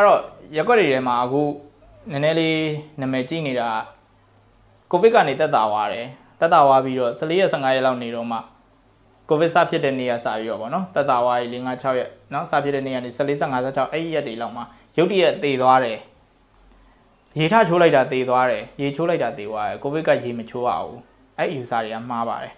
[0.00, 0.22] အဲ့တော့
[0.56, 1.42] ရက်ွက်တွေထဲမှာအခု
[2.12, 2.58] နည်းနည်းလေး
[3.00, 3.68] နာမည်ကြီးနေတာ
[4.90, 6.06] ကိုဗစ်ကနေတက်တာသွားတယ်
[6.40, 8.38] တက်တာသွားပြီးတော့14ရက်15ရက်လောက်နေတော့မှ
[9.28, 14.64] ကိုဗစ်စဖြစ်တဲ့နေ့ကစပြီးတော့ဗောနော်တက်တာသွားပြီ5 6ရက်နော်စဖြစ်တဲ့နေ့ကနေ14 15 16အဲ့ဒီရက်တွေလောက်မှာ
[14.96, 15.98] ရုတ်တရက်သေသွားတယ်
[17.38, 20.98] ရေထချိုးလိုက်တာသေသွားတယ်ရေချိုးလိုက်တာသေသွားတယ်ကိုဗစ်ကရေမချိုးရဘူး
[21.38, 22.54] အဲ့ user တွေကမှားပါတယ်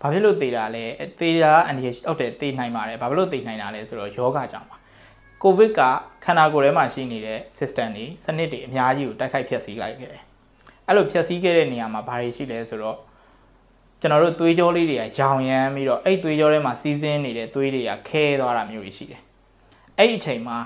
[0.00, 0.84] ဘာဖြစ်လို့သေတာလဲ
[1.20, 4.76] သေတာအန်ဒီဟုတ်တယ်သေနိုင်ပါတယ်ဘာဖြစ်လို့သေနိုင်တာလဲဆိုတော့ယောဂကြောင့်ပါ
[5.42, 5.80] ကိုဗစ်က
[6.24, 10.22] ခန္ဓာကိုယ်ထဲမှာရှိနေတဲ့ system တွေစနစ်တွေအများကြီးကိုတိုက်ခိုက်ဖျက်ဆီးလိုက်ခဲ့တယ်
[10.86, 12.98] အဲ့လိုဖျက်ဆီးခဲ့တဲ့နေရာမှာဘာတွေရှိလဲဆိုတော့
[14.00, 19.22] ကျွန်တော်တို့သွေးကြောလေးတွေကရောင်ရမ်းပြီးတော့အဲ့သွေးကြောထဲမှာစီးဆင်းနေတဲ့သွေးတွေကခဲသွားတာမျိုးရှိတယ်
[19.98, 20.58] အဲ့ဒီအချိန်မှာ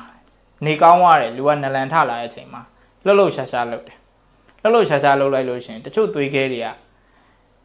[0.67, 2.63] နေကောင်းသွားတယ်လူကနလန်ထလာတဲ့အချိန်မှာ
[3.05, 3.99] လှုပ်လှုပ်ရှားရှားလှုပ်တယ်
[4.63, 6.69] လှုပ်လှုပ်ရှားရှားလှုပ်လိုက်လို့ရှင်တချို့သွေးခဲတွေက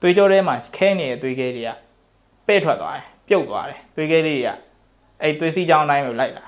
[0.01, 1.69] သွေးကြောထဲမှာခဲနေတဲ့သွေးခဲတွေက
[2.47, 4.57] ပဲ့ထွက်သွားတယ်ပြုတ်သွားတယ်သွေးခဲလေးတွေက
[5.21, 6.45] အဲ့သွေးစီးကြောင်းအတိုင်းပဲလိုက်လာ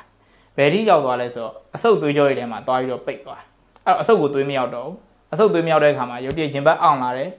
[0.57, 3.41] ဘယ်ထိရောက်သွားလဲဆိုတော့အဆုပ်သွေးကြောတွေထဲမှာသွားပြီးတော့ပိတ်သွား
[3.85, 4.95] အဲ့တော့အဆုပ်ကိုသွေးမရောက်တော့ဘူး
[5.33, 7.29] အဆုပ်သွေးမရောက်တဲ့အခါမှာရုပ်တရက်ရင်ဘတ်အောင်လာတယ်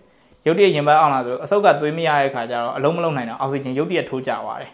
[0.47, 4.73] ရုပ်တရက်ရင်ဘတ်အောင်လာဆိုတော့အဆုပ်ကသွေးမရတဲ့အခါကျတော့အလုံးမလုံးနိုင်တော့အောက်ဆီဂျင်ရုပ်တရက်ထိုးကျသွားတယ်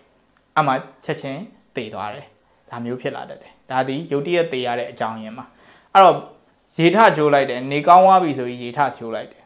[0.59, 0.73] အမှ
[1.05, 1.41] ချက်ချင်း
[1.77, 2.27] သေသွားတယ်
[2.71, 5.47] ဒါမျိုးဖြစ်လာတတ်တယ်ဒါသည်ရုပ်တရက်သေရတဲ့အကြောင်းရင်းမှာ
[5.95, 6.17] အဲ့တော့
[6.79, 9.43] ရေထချိုးလိုက်တယ်နေကောင်းသွားပြီဆိုပြီးရေထချိုးလိုက်တယ်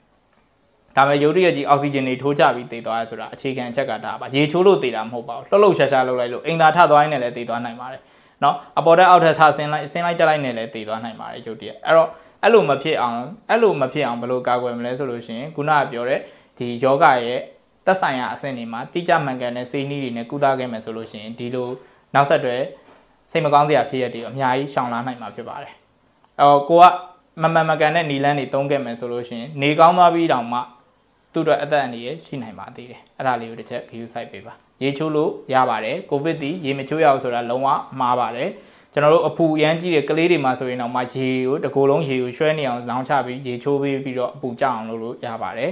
[0.97, 8.01] ဒါပေမဲ့ရုပ်တရက်ကြီးအောက်ဆီဂျင်တွေထိုးကျပြီးသေသွားရဆိုတာအခြေခံအချက်ကဒါပါရေချိုးလို့သေတာမဟုတ်ပါဘူးလှုပ်လှုပ်ရှားရှားလှုပ်လိုက်လို့အိမ်သာထသွားရင်လည်းသေသွားနိုင်ပါတယ်
[8.45, 12.09] နော်အပေါ်တက်အောက်ထက်ဆဆင်းလိုက်ဆင်းလိုက်တက်လိုက်နဲ့လည်းသေသွားနိုင်ပါတယ်ရုပ်တရက်အဲ့တော့
[12.43, 13.19] အဲ့လိုမဖြစ်အောင်
[13.51, 16.21] အဲ့လိုမဖြစ်အောင်ဘယ်လိုကာကွယ်မလဲဆိုလို့ရှိရင်ခုနကပြောတဲ့
[16.59, 17.41] ဒီယောဂရဲ့
[17.87, 21.69] သက်ဆိုင်ရာအဆင့်တွေမှာတိကျမှန်ကန်တဲ့စေးနည်းတွေနဲ့ကုသခဲ့မယ်ဆိုလို့ရှိရင်ဒီလို
[22.15, 22.57] နောက်ဆက်တွဲ
[23.31, 25.75] စိတ်မကောင်းစရာဖြစ်ရတဲ့အများကြီးရှောင်လာနိုင်မှာဖြစ်ပါတယ်
[26.41, 26.85] အော်ကိုက
[27.43, 30.59] မမှန်မကန်တဲ့နီလန်းတွေသုံးခဲ့မယ်ဆိုလို့ရှိရင်နေကောင်းသွားပြီးတောင်မှ
[31.33, 37.69] သူ့အတွက်အသက်အန္တရာယ်ရှိနိုင်ပါသေးတယ်အဲ့ဒါလေးကိုတစ်ချက် view site ပေးပါရေချိုးလို့ရပါတယ်ကိုဗစ်ဒီရေမချိုးရအောင်ဆိုတာလုံးဝ
[38.01, 38.49] မှားပါတယ်
[38.93, 45.71] ကျွန်တော်တို့အပူရမ်းကြီးတဲ့ကလေးတွေမှာဆိုရင်တော့မှရေကိုတကိုယ်လုံးရေကိုရွှဲနေအောင်လောင်းချပြီးရေချိုးပေးပြီးတော့အပူကျအောင်လုပ်လို့ရပါတယ်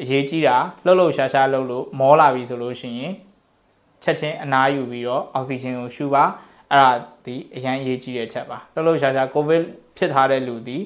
[0.00, 3.12] အရေးကြီးတာလှုပ်လှုပ်ရှားရှားလှုပ်လို့မောလာပြီဆိုလို့ရှိရင်
[4.02, 6.24] ချက်ချင်းအနားယူပြီးတော့အောက်ဆီဂျင်ကိုရှူပါ
[6.70, 6.90] အဲ့ဒါ
[7.24, 9.62] ဒီအရန်အရေးကြီးတဲ့ချက်ပါလှုပ်လှုပ်ရှားရှားကိုဗစ်
[9.96, 10.78] ဖြစ်ထားတဲ့လူဒီ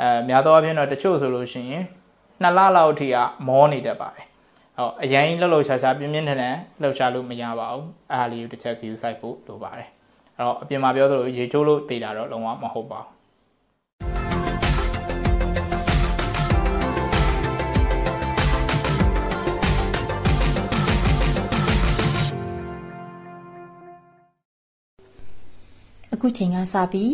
[0.00, 1.84] အဲများသောအားဖြင့်တော့တချို့ဆိုလို့ရှိရင်
[2.44, 3.16] နှစ်လလောက်အထိက
[3.48, 4.26] မောနေတတ်ပါတယ်
[4.76, 9.88] ဟောအရင်လှုပ်လှုပ်ရှားရှားပြင်းပြင်းထန်ထန်လှုပ်ရှားလို့မရပါဘူးအားလေးကိုတစ်ချက် view site ဖို့လိုပါတယ်
[10.36, 13.10] အဲ့တော့အပြင်မှာပြောသလိုရေချိုးလို့တည်တာတော့လုံးဝမဟုတ်ပါဘူး
[26.14, 27.10] အခုချိန်ကစပြီး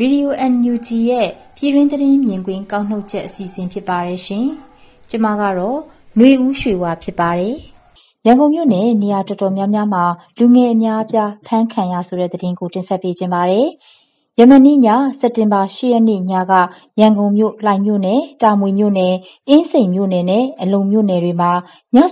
[0.00, 4.48] Radio NUG ရဲ့ပြည်တွင်းသတင်းမြင်ကွင်းကောက်နှုတ်ချက်အစီအစဉ်ဖြစ်ပါတယ်ရှင်။
[5.10, 5.78] ကျမကတော့
[6.16, 7.56] ຫນွေဦးရွှေဝါဖြစ်ပါတယ်။
[8.26, 10.04] ရန်ကုန်မြို့နယ်နေရာတော်တော်များများမှာ
[10.38, 13.68] လူငယ်အများအပြားဖမ်းခံရဆိုတဲ့သတင်းကိုတင်ဆက်ပေးခြင်းပါတယ်။
[14.38, 14.88] ယမနေ့ည
[15.20, 16.52] စက်တင်ဘာ၈ရက်နေ့ညက
[17.00, 19.14] ရန်ကုန်မြို့လှိုင်မြို့နယ်တာမွေမြို့နယ်
[19.48, 21.56] အင်းစိန်မြို့နယ်နဲ့အလုံမြို့နယ်တွေမှာည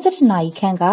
[0.03, 0.85] 7:00နာရီခန့်က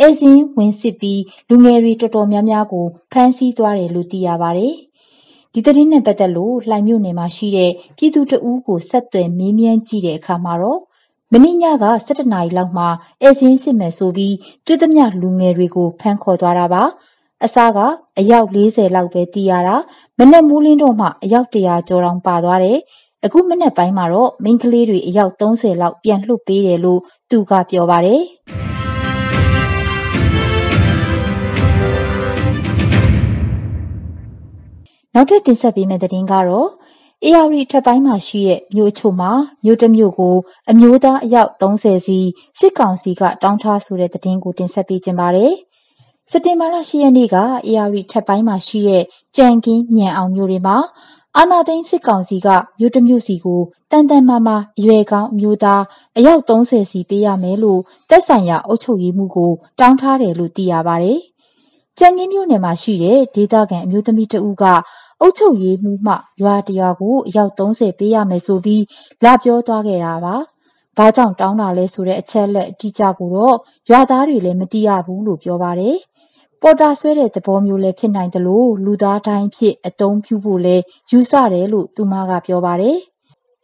[0.00, 4.74] အဲဇင်းဝင်စစ်ပြီးလူငယ်တွေတော်တော်များများကိုဖမ်းဆီးသွားတယ်လို့သိရပါတယ်။
[5.52, 10.80] ဒီသတင်းနဲ့ပတ်သက်လို့လှိုင်မြို့နယ်မှာရှိတဲ့ပြည်သူတဦးကိုဆက်သွယ်မေးမြန်းကြည့်တဲ့အခါမှာတော့
[11.36, 11.84] မနေ့ညက၁
[12.18, 12.88] ၁နာရီလောက်မှာ
[13.22, 14.34] ဧည့်စာရင်းစစ်မယ်ဆိုပြီး
[14.66, 16.82] တွေ့သမျှလူငယ်တွေကိုဖမ်းခေါ်သွားတာပါ။
[17.44, 17.78] အစက
[18.18, 19.76] အယောက်၄၀လောက်ပဲသိရတာ။
[20.18, 22.78] မနက်မိုးလင်းတော့မှအယောက်၁၀၀ကျော်တောင်ပါသွားတယ်။
[23.24, 28.22] အခုမနက်ပိုင်းမှာတော့မိန်းကလေးတွေအယောက်၃၀လောက်ပြန်လွှတ်ပေးတယ်လို့သူကပြောပါတယ်။
[35.14, 36.68] နောက်ထပ်တင်ဆက်ပေးမယ့်သတင်းကတော့
[37.26, 39.30] အေယာရီထက်ပိုင်းမှာရှိတဲ့မြို့အချို့မှာ
[39.64, 40.36] မြို့တစ်မြို့ကို
[40.70, 42.18] အမျိုးသားအယောက်30စီ
[42.58, 45.54] စစ်ကောင်စီကတောင်းထားဆိုတဲ့သတင်းကိုတင်ဆက်ပေးကြပါမယ်။
[46.30, 49.04] စက်တင်ဘာလ10ရက်နေ့ကအေယာရီထက်ပိုင်းမှာရှိတဲ့
[49.36, 50.76] ကြံကင်းမြန်အောင်မြို့တွေမှာ
[51.36, 55.82] အာနာသိန်းစစ်ကောင်စီကမြို့တစ်မြို့စီကိုတန်တန်မာမာအရွယ်ကောင်းမျိုးသား
[56.16, 61.20] အယောက်30စီပေးရမယ်လို့တက်ဆိုင်ရာအုပ်ချုပ်ရေးမှုကိုတောင်းထားတယ်လို့သိရပါတယ်။
[61.98, 64.64] ကြံကင်းမြို့နယ်မှာရှိတဲ့ဒေသခံအမျိုးသမီးတဦးက
[65.20, 68.82] အုပ်ချုပ်ရေးမှူးမှရွာတရွာကိုအယောက်30ပေးရမယ်ဆိုပြီး
[69.24, 70.36] လာပြောသွားခဲ့တာပါ။
[70.96, 73.56] ဘာကြောင့်တောင်းတာလဲဆိုတဲ့အချက်လက်အတိအကျကိုတော့
[73.90, 75.96] ရွာသားတွေလည်းမသိရဘူးလို့ပြောပါတယ်။
[76.60, 80.76] ပပေါ်တာဆွဲတဲ့သဘောမျိုးလည်းဖြစ်နိုင်တယ်လို့လူသားတိုင်းဖြစ်အသုံးပြုဖို့လဲ
[81.10, 82.98] ယူဆတယ်လို့သူမကပြောပါတယ်။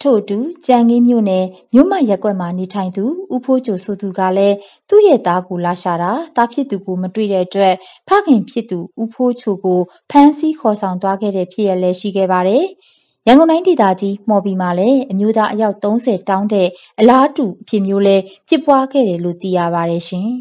[0.03, 4.57] ထို့တူကြံငင်းမြို့နယ်မြို့မရက်ကွက်မှာနေထိုင်သူဦးဖိုးချိုဆိုသူကလည်း
[4.89, 7.75] သူ့ရဲ့သားကိုလာရှာတာတာဖြစ်သူကိုမတွေ့တဲ့အတွက်
[8.09, 12.65] ဖခင်ဖြစ်သူဦးဖိုးချိုကိုဖမ်းဆီးခေါ်ဆောင်သွားခဲ့တဲ့ဖြစ်ရလဲရှိခဲ့ပါတယ်။
[13.27, 16.69] ရန်ကုန်တိုင်းဒေသကြီးမှော်ဘီမှာလည်းအမျိုးသားအယောက်30တောင်းတဲ့
[17.01, 18.17] အလားတူအဖြစ်မျိုးလဲ
[18.49, 20.29] ဖြစ်ပွားခဲ့တယ်လို့သိရပါတယ်ရှင်။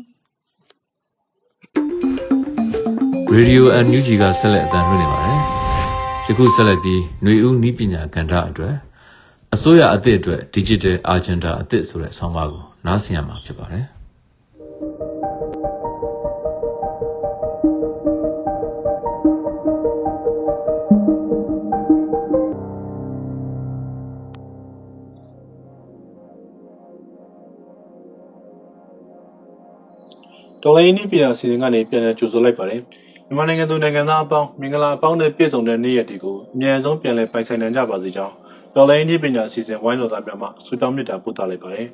[3.35, 5.39] Radio NUG ကဆက်လက်အသံလွှင့်နေပါတယ်။
[6.25, 8.75] ယခုဆက်လက်ပြီးຫນွေဦးနီးပညာကဏ္ဍအတွက်
[9.55, 13.85] အစိုးရအသစ်အတွက် Digital Agenda အသစ်ဆိုတဲ့ဆောင်းပါးကိုနားဆင်ရမှာဖြစ်ပါတယ်။
[30.63, 32.81] ဒေါ်လာရင်းနှီးပြည်တော်စီစဉ်ကနေပြန်လည်ကြိုဆိုလိုက်ပါတယ်။
[33.27, 38.35] မြန်မာနိုင်ငံသူနိုင်ငံသားအပေါင်းမင်္ဂလာအပေါင်းနဲ့ပြည့်စုံတဲ့နေ့ရက်တွေကိုအမြန်ဆုံးပြန်လည်ပိုင်ဆိုင်နိုင်ကြပါစေကြောင်း
[38.75, 41.87] ဒေါ်လာရင်းနှီးပြည်တော်စီစဉ်ဝိုင်းတော်သားများမှဆုတောင်းမေတ္တာပို့သလိုက်ပါတယ်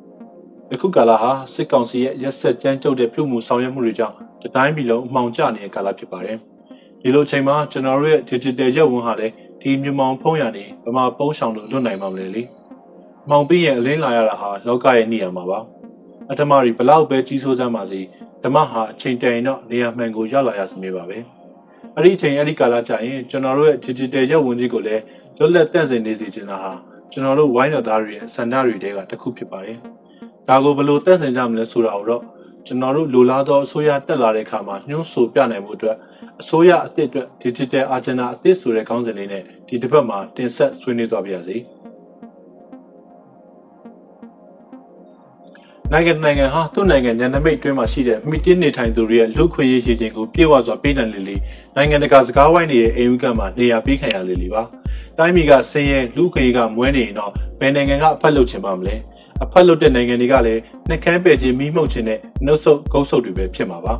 [0.72, 6.36] ။အခုကာလဟာစစ်ကောင်စီရဲ့ရက်ဆက်ကြမ်းကြုတ်တဲ့ပြုမှုဆောင်ရွက်မှုတွေကြောင့်တတိုင်းပြည်လုံးအမှောင်ကျနေတဲ့ကာလဖြစ်ပါတယ်။
[7.02, 12.42] ဒီလိုချိန်မှာကျွန်တော်တို့ရဲ့ digital ရုပ်ဝန်ဟာလည်းဒီမြမောင်ဖုံးရနေဗမာပုံးဆောင်လို့လွတ်နိုင်မှာမလဲလေ။
[13.30, 15.58] မောင်ပြီးရင်အလင်းလာရတာဟာလောကရဲ့နေရာမှာပါ။
[16.30, 18.00] အတ္တမတွေဘလောက်ပဲကြီးစိုးစမ်းပါစေ
[18.42, 21.18] ဓမ္မဟာအချိန်တန်ရင်တော့နေရာမှန်ကိုရောက်လာရစမြဲပါပဲ
[21.96, 25.02] အဲ့ဒီအချိန်အဲ့ဒီကာလကြာရင်ကျွန်တော်တို့ရဲ့ digital ရုပ်ဝင်ကြီးကိုလည်း
[25.42, 26.72] လွတ်လပ်တန့်စင်နေစေချင်တာဟာ
[27.12, 29.78] ကျွန်တော်တို့ဝိုင်းတော်သားတွေရဲ့ဆန္ဒတွေတဲကတစ်ခုဖြစ်ပါတယ်
[30.48, 32.22] ဒါကိုဘယ်လိုတန့်စင်ကြမလဲဆိုတာကိုတော့
[32.66, 35.96] ကျွန်တော်တို့လိုလားသောအစိုးရတက်လာတဲ့အခါမှာညှို့ဆိုပြနိုင်မှုအတွက်
[36.40, 41.58] အစိုးရအသစ်အတွက် digital agenda အသစ်ဆိုတဲ့ခေါင်းစဉ်လေးနဲ့ဒီတစ်ပတ်မှာတင်ဆက်ဆွေးနွေးသွားပါရစေ။
[45.94, 51.36] နိုင်ငံနိုင်ငံဟာသူ့နိုင်ငံညနမိတ်တွင်းမှာရှိတဲ့မိတင်းနေထိုင်သူတွေရဲ့လူခွင့်ရေးရှိခြင်းကိုပြေဝစွာပေးနိုင်လေလေ
[51.76, 54.62] နိုင်ငံတကာစကားဝိုင်းတွေရဲ့အိမ်ဥကမှာနေရာပေးခံရလေလေပါ
[55.18, 58.96] တိုင်းပြည်ကဆင်းရဲလူခွင့်ရေးကမွဲနေရင်တော့ဘယ်နိုင်ငံကအဖက်လုပ်ချင်ပါမလဲ
[59.42, 63.94] အဖက်လုပ်တဲ့နိုင်ငံတွေကလည်းနှကန်းပယ်ခြင်းမိမှုခြင်းနဲ့နှုတ်ဆုပ်ဂုတ်ဆုပ်တွေပဲဖြစ်မှာပါ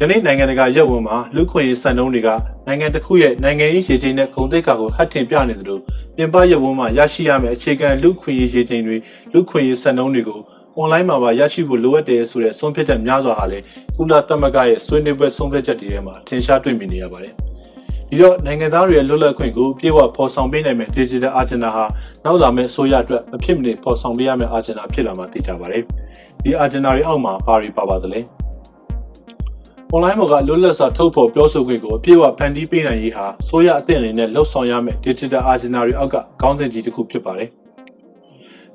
[0.00, 2.28] ယနေ့နိုင်ငံတကာရပ်ဝန်မှာလူခွင့်ရေးစံနှုန်းတွေက
[2.66, 5.82] နိုင်ငံတစ်ခုရဲ့နိုင်ငံရေးရေချိန်နဲ့ဂုဏ်သိက္ခာကိုဟတ်ထင်ပြနေတယ်လို့
[6.16, 8.96] ပြင်ပရပ်ဝန်မှာရရှိရမယ့်အခြေခံလူခွင့်ရေးရေချိန်တွေ
[9.32, 10.40] လူခွင့်ရေးစံနှုန်းတွေကို
[10.78, 13.64] အွန်လိုင်းမှာပါရရှိဖို့လိုအပ်တယ်ဆိုတဲ့ဆုံးဖြတ်ချက်များစွာဟာလည်း
[13.96, 17.32] ကုလသမဂ္ဂရဲ့ဆွေးနွေးပွဲဆုံးဖြတ်ချက်တွေထဲမှာထင်ရှားတွေ့မြင်နေရပါတယ်။
[18.08, 21.84] ဒီတော့နိုင်ငံသားတွေရဲ့လွတ်လပ်ခွင့်ကိုပြေဝဖော်ဆောင်ပေးနိုင်မယ့် Digital Agenda ဟာ
[22.24, 25.82] နောက်လာမယ့်ဆိုရအတွက်မဖြစ်မနေဖော်ဆောင်ပေးရမယ့် Agenda ဖြစ်လာမှာသိကြပါတယ်။
[26.42, 28.20] ဒီ Agenda တွေအောက်မှာဘာတွေပါပါသလဲ။
[29.94, 37.50] online ပေါ်ကလွတ်လပ်စွာထုတ်ဖော်ပြောဆိုခွင့်ကိုအပြည့်အဝဖန်တီးပေးနိုင်ရေးဟာဆိုရအသင့်အနေနဲ့လှုပ်ဆောင်ရမယ့် Digital Agenda တွေအောက်ကခေါင်းစဉ်ကြီးတစ်ခုဖြစ်ပါတယ်။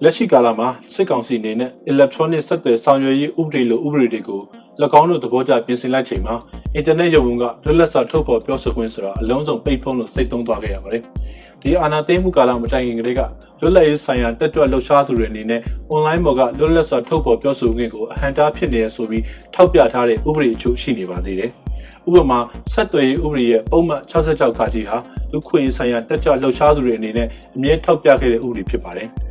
[0.03, 4.41] လက်ရှိကာလမှာစစ်ကောင်စီအနေနဲ့ electronic ဆက်သွယ်ဆောင်ရွက်ရေးဥပဒေလိုဥပဒေတွေကို၎
[4.99, 6.35] င်းတို့သဘောကျပြင်ဆင်လိုက်ချိန်မှာ
[6.75, 11.03] အင်တာနက်ရုံကလွတ်လပ်စွာထုတ်ဖော်ပြောဆိုခွင့်ဆိုတာအလုံးစုံပိတ်ဖုံးလို့စိတ်သုံးသွားခဲ့ရပါတယ်။
[11.61, 13.21] ဒီအာဏာသိမ်းမှုကာလမတိုင်ခင်ကတည်းက
[13.61, 15.61] လွတ်လပ်ရေးဆိုင်ရာတက်ကြွလှုပ်ရှားသူတွေအနေနဲ့
[15.93, 21.51] online ပေါ်ကလွတ်လပ်စွာထုတ်ဖော်ပြောဆိုခွင့်ကိုအဟန့်တားဖြစ်နေရဆိုပြီးထောက်ပြထားတဲ့ဥပဒေအချို့ရှိနေပါသေးတယ်။
[22.07, 22.39] ဥပမာ
[22.73, 24.97] ဆက်သွယ်ရေးဥပဒေရဲ့ပုံမှန်66ခါကြီးဟာ
[25.31, 29.09] လူခွင့်ရေးဆိုင်ရာတက်ကြွလှုပ်ရှားသူတွေအနေနဲ့အမြဲထောက်ပြခဲ့တဲ့ဥပဒေဖြစ်ပါတယ်။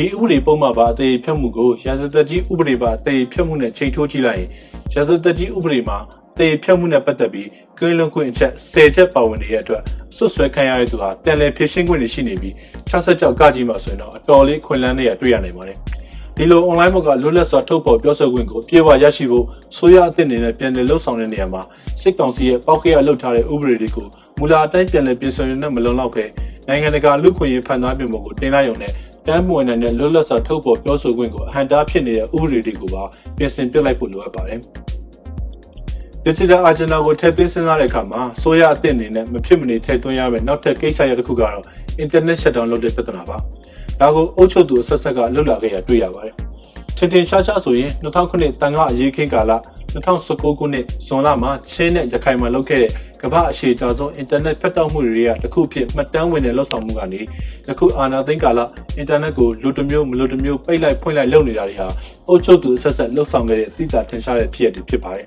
[0.00, 4.48] ဒီဥပဒေပုံမှန်ပါအသေးဖြတ်မှုကိုရာဇသက်ကြီးဥပဒေပါအသေးဖြတ်မှုနဲ့ချိန်ထိုးကြည့်လိုက်ရင်
[4.94, 5.98] ရာဇသက်ကြီးဥပဒေမှာ
[6.34, 9.82] အသေးဖြတ်မှုနဲ့ပတ်သက်ပြီးကင်းလွန်ခွင့်အချက်10ချက်ပါဝင်နေတဲ့အတွက်
[10.16, 12.54] ဆွဆွဲခံရတဲ့သူဟာတန်လည်ဖြစ်ရှင်းခွင့်တွေရှိနေပြီး
[12.90, 15.76] 66ကကြီးမှာဆိုရင်တော့အတော်လေးခွင့်လန်းနေရတွေ့ရနိုင်ပါတယ်
[16.36, 19.44] ဒီလို online ဘက်ကလွတ်လပ်စွာထုတ်ဖော်ပြောဆိုခွင့်ကိုပြေဝရရှိဖို့
[19.76, 21.62] ဆိုရအသစ်အနေနဲ့ပြန်လည်လှုပ်ဆောင်တဲ့နေရာမှာ
[22.00, 24.06] စစ်ကောင်စီရဲ့ပောက်ကေရလှုပ်ထားတဲ့ဥပဒေတွေကို
[24.38, 26.24] မူလာအတိုင်းပြန်လည်ပြင်ဆင်ရတဲ့မလုံလောက်ပဲ
[26.68, 28.92] နိုင်ငံတကာလူခွင့်ရေးဖန်သားပြင်ပေါ်ကိုတင်လိုက်ရုံနဲ့
[29.28, 33.02] တမ်းမွေနိုင်တဲ့လွတ်လပ်စွာထုတ်ဖော်ပြောဆိုခွင့်ကိုအဟန့်တားဖြစ်နေတဲ့ဥပဒေတွေကိုပါ
[33.36, 34.60] ပြင်ဆင်ပြလိုက်ဖို့လိုအပ်ပါတယ်။
[36.26, 41.64] Digital Agenda ကိုထည့်သွင်းစဉ်းစားတဲ့အခါမှာဆိုရအသင့်အနေနဲ့မဖြစ်မနေထည့်သွင်းရမယ့်နောက်ထပ်ကိစ္စရပ်တစ်ခုကတော့
[42.04, 43.36] Internet Shutdown လုပ်တဲ့ပြဿနာပါ။
[44.00, 46.34] ဒါကိုအုပ်ချုပ်သူအဆက်ဆက်ကလှုပ်လာခဲ့ရတွေ့ရပါတယ်။
[46.96, 49.52] ထင်ထင်ရှားရှားဆိုရင်2009တန်ကအရေးခင်းကာလ
[49.94, 57.20] 2019ခုနှစ်ဇွန်လမှာချင်းနဲ့ရခိုင်မှာလုပ်ခဲ့တဲ့ကမ္ဘာအရှိကြာဆုံးအင်တာနက်ဖက်တောက်မှုတွေကတခုဖြစ်မှတ်တမ်းဝင်တဲ့လှုပ်ဆောင်မှုကနေ
[57.68, 58.60] ယခုအာဏာသိမ်းကာလ
[58.96, 61.88] အင်တာနက်ကိုလူတစ်မျိုးမလူတစ်မျိုးပိတ်လိုက်ဖွင့်လိုက်လုပ်နေတာတွေဟာ
[62.28, 65.26] အုပ်ချုပ်သူအဆက်ဆက်လှုပ်ဆောင်ခဲ့တဲ့သိတာထင်ရှားတဲ့ဖြစ်ရပ်တွေဖြစ်ပါတယ်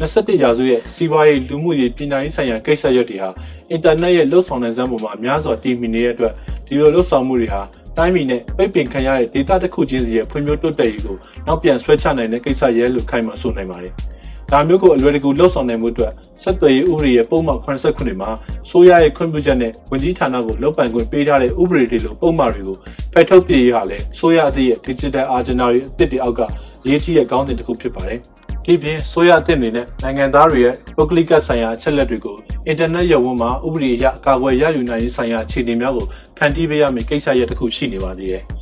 [0.00, 3.30] 21ရာစုရဲ့စီးပွားရေးလူမှုရေးပညာရေးဆိုင်ရာကိစ္စရပ်တွေဟာ
[3.70, 6.32] အင်တာနက်ရဲ့လှုပ်ဆောင်နိုင်စမ်းပုံမှာအများစွာတည်မီနေတဲ့အတွက်
[6.66, 7.62] ဒီလိုလှုပ်ဆောင်မှုတွေဟာ
[7.98, 13.94] တိုင်းပြည်နဲ့ပိတ်ပင်ခံရတဲ့ဒေသတစ်ခုချင်းစီရဲ့ဖွံ့ဖြိုးတိုးတက်ရေးကိုနောက်ပြန်ဆွဲချနိုင်တဲ့ကိစ္စရဲလို့ခိုင်မာဆိုနိုင်ပါတယ်။
[14.50, 18.30] ဒါမျိုးကိုအလွယ်တကူလှုပ်ဆောင်နိုင်မှုအတွက်ဆက်သွယ်ရေးဥပဒေရဲ့ပုံမှန်89မှာ
[18.70, 22.76] ဆိုရရဲ့ခွင့်ပြုချက်နဲ့ဝန်ကြီးဌာနကိုလုပ်ပိုင်ခွင့်ပေးထားတဲ့ဥပဒေတွေလိုပုံမှန်တွေကို
[23.12, 26.40] ဖယ်ထုတ်ပြရေးဟာလည်းဆိုရအသည့်ရဲ့ digital agenda တွေအသစ်တွေအောက်က
[26.88, 28.20] ရေးကြီးတဲ့ကောင်းစဉ်တစ်ခုဖြစ်ပါတယ်။
[28.64, 36.06] ဒီပြင်ဆိုရတဲ့အနေနဲ့နိုင်ငံသားတွေရဲ့ပုဂ္ဂလိကဆိုင်ရာအချက်လက်တွေကိုအင်တာနက်ရုံဝန်မှာဥပဒေအရအကာအကွယ်ရယူနိုင်ရေးဆိုင်ရာအခြေအနေများကို
[36.38, 38.42] ဖန်တီးပေးရမယ့်ကိစ္စရပ်တစ်ခုရှိနေပါသေးတယ်။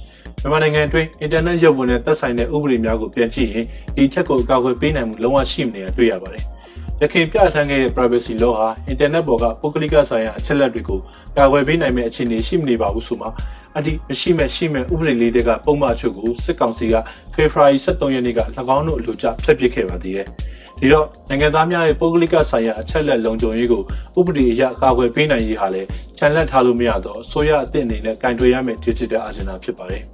[0.44, 6.44] မြန်မာနိုင်ငံအတွင်းအင်တာနက်ရုံဝန်နဲ့သက်ဆိုင်တဲ့ဥပဒေများကိုပြန်ကြည့်ရင်ဒီချက်ကိုအကာအကွယ်ပေးနိုင်မှုလုံးဝရှိမနေတာတွေ့ရပါတယ်။
[7.00, 11.00] ရခိုင်ပြဋ္ဌာန်းခဲ့တဲ့ privacy law ဟာအင်တာနက်ပေါ်ကပုဂ္ဂလိကဆိုင်ရာအချက်လက်တွေကို
[11.37, 13.28] ကာကွယ်ပေးနိုင်မယ့်အခြေအနေရှိမနေပါဘူးဆိုမှ
[13.76, 16.94] အဒီမရှိမဲ့ရှိမဲ့ဥပဒေလေးတွေကပုံမှန်ချုပ်ကိုစစ်ကောင်စီက
[17.35, 18.40] ဖေဖော်ဝါရီ23ရက်နေ့က၎
[18.76, 20.26] င်းတို့အလို့ကြဖျက်ပစ်ခဲ့ပါသေးတယ်။
[20.80, 23.83] ဒီတော့နိုင်ငံသားများရဲ့ပုဂ္ဂလိကဆိုင်ရာအချက်လက်လုံခြုံရေးကို
[24.18, 30.04] ဥပဒေအရကာကွယ်ပေးနိုင်ရေးဟာလည်းခြံလက်ထားလို့မရတော့အစိုးရအသစ်အနေနဲ့ကင်တွယ်ရမယ့် digital agenda ဖြစ်ပါတယ်။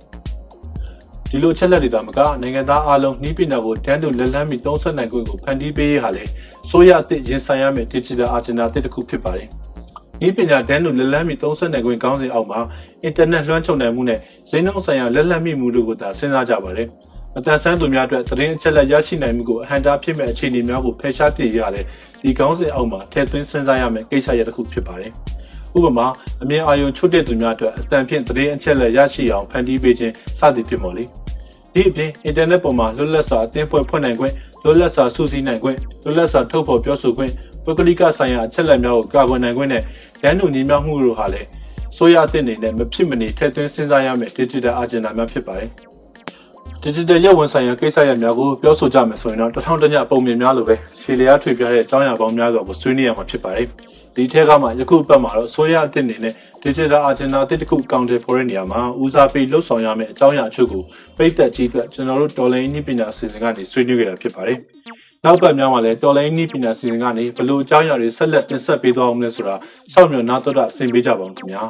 [1.32, 6.30] ဒီလိုချက်လက်တွေသာမကနိုင်ငံသားအလုံးနှီးပညာကိုတန်းတူလက်လန်းပြီးသုံးဆက်နိုင်ခွင့်ကိုဖန်တီးပေးရေးဟာလည်း
[6.70, 9.48] စိုးရအသစ်ရင်ဆိုင်ရမယ့် digital agenda တစ်ခုဖြစ်ပါတယ်။
[10.26, 12.60] ဤပညာတန်းတို့လက်လန်းမီ30နိုင်ခွင့်ကောင်းစဉ်အောက်မှာ
[13.02, 14.18] အင်တာနက်လွှမ်းခြုံနိုင်မှုနဲ့
[14.50, 16.88] ဈေးနှုန်းဆိုင်ရာလက်လန်းမိမှုတို့ကိုသာစဉ်းစားကြပါတယ်။
[17.38, 21.84] အတန်ဆန်းသူများအတွက်သတင်းအချက်အလက်ရရှိနိုင်မှုကိုအဟန့်တားဖြစ်မဲ့အခြေအနေများကိုဖယ်ရှားပြရတဲ့
[22.22, 25.12] ဒီကောင်းစဉ်အောက်မှာထည့်သွင်းစဉ်းစားရမယ့်ကိစ္စရပ်တစ်ခုဖြစ်ပါတယ်။
[25.76, 26.06] ဥပမာ
[26.42, 31.04] အမြင်အာရုံချွတ်တဲ့သူများအတွက်အတန်ဖြင့်သတင်းအချက်အလက်ရရှိအောင်ဖန်တီးပေးခြင်းစသည်ဖြစ်မော်လေ။
[31.74, 37.32] ဒီအပြင်အင်တာနက်ပေါ်မှာလွတ်လပ်စွာအသင်းဖွဲ့ဖွင့်နိုင်ခွင့်လွတ်လပ်စွာစုစည်းနိုင်ခွင့်လွတ်လပ်စွာထုတ်ဖော်ပြောဆိုခွင့်
[37.64, 39.82] ပုဂ္ဂလိကဆိုင်ရာအချက်လက်များကိုကာကွယ်နိုင်ခွင့်နဲ့
[40.22, 41.48] ရန်သူညီမျှမှုတို့ဟာလည်း
[41.96, 45.70] ဆိုရတဲ့အနေနဲ့မဖြစ်မနေထည့်သွင်းစဉ်းစားရမယ့် digital agenda များဖြစ်ပါတယ်။
[46.84, 53.66] digital ရုပ်ဝန်ဆိုင်ရာကိစ္စရပ်များကိုပြောဆိုကြမယ်ဆိုရင်တော့တထောင်တညပုံမြင်များလိုပဲရှေလျားထွေပြတဲ့အကြောင်းအရာပေါင်းများစွာကိုဆွေးနွေးရမှာဖြစ်ပါတယ်။
[54.20, 60.82] ဒီထက်ကမှယခုပတ်မှာတော့ဆိုရတဲ့အနေနဲ့ digital agenda တစ်ခုကောင်တယ်ပေါ်တဲ့နေရာမှာဦးစားပေးလှုပ်ဆောင်ရမယ့်အကြောင်းအရာအချို့ကို
[61.16, 64.58] ပိတ်သက်ကြီးအတွက်ကျွန်တော်တို့တော်လိုင်းနည်းပညာအစီအစဉ်ကနေဆွေးနွေးခဲ့တာဖြစ်ပါတယ်။
[65.24, 69.54] နောက်ပတ်များမှာလည်းတော်လိုင်းနီးပညာစီစဉ်ကနေဘလို့အကြောင်းအရာတွေဆက်လက်တင်ဆက်ပေးသွားအောင်လဲဆိုတာ
[69.92, 71.62] စောင့်မျှော်နားတော်တာဆင်ပေးကြပါဦးခင်ဗျာ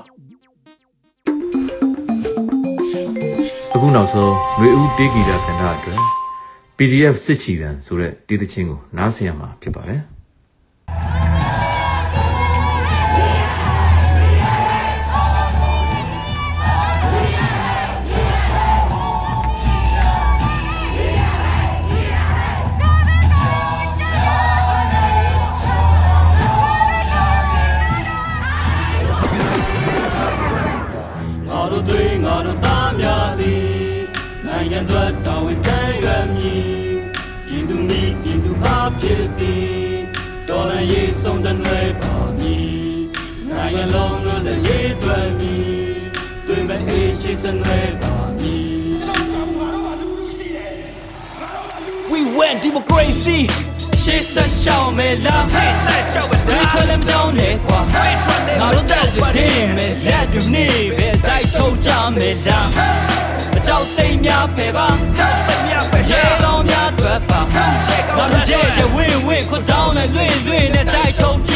[3.74, 6.00] အခုနောက်ဆုံးຫນွေဦးတေးဂီတာကဏ္ဍအတွက်
[6.76, 10.00] PDF စစ်ချီတန်ဆိုတဲ့တေးသချင်းကိုနားဆင်ရမှာဖြစ်ပါတယ်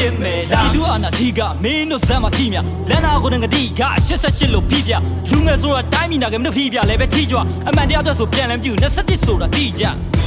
[0.07, 2.59] စ်မယ်လားဒီလူအနာတီကမင်းတို့ဇက်မကြည့်မြ
[2.91, 3.83] လက်နာကိုငတိက
[4.15, 4.93] 88လို့ပြပြ
[5.31, 7.39] လူငယ်ဆိုတာတိုင်းမိနာကမလို့ပြပြလဲပဲထိကြွ
[7.69, 9.85] အမှန်တရားအတွက်ဆိုပြန်လဲမကြည့်27ဆိုတာတိကြ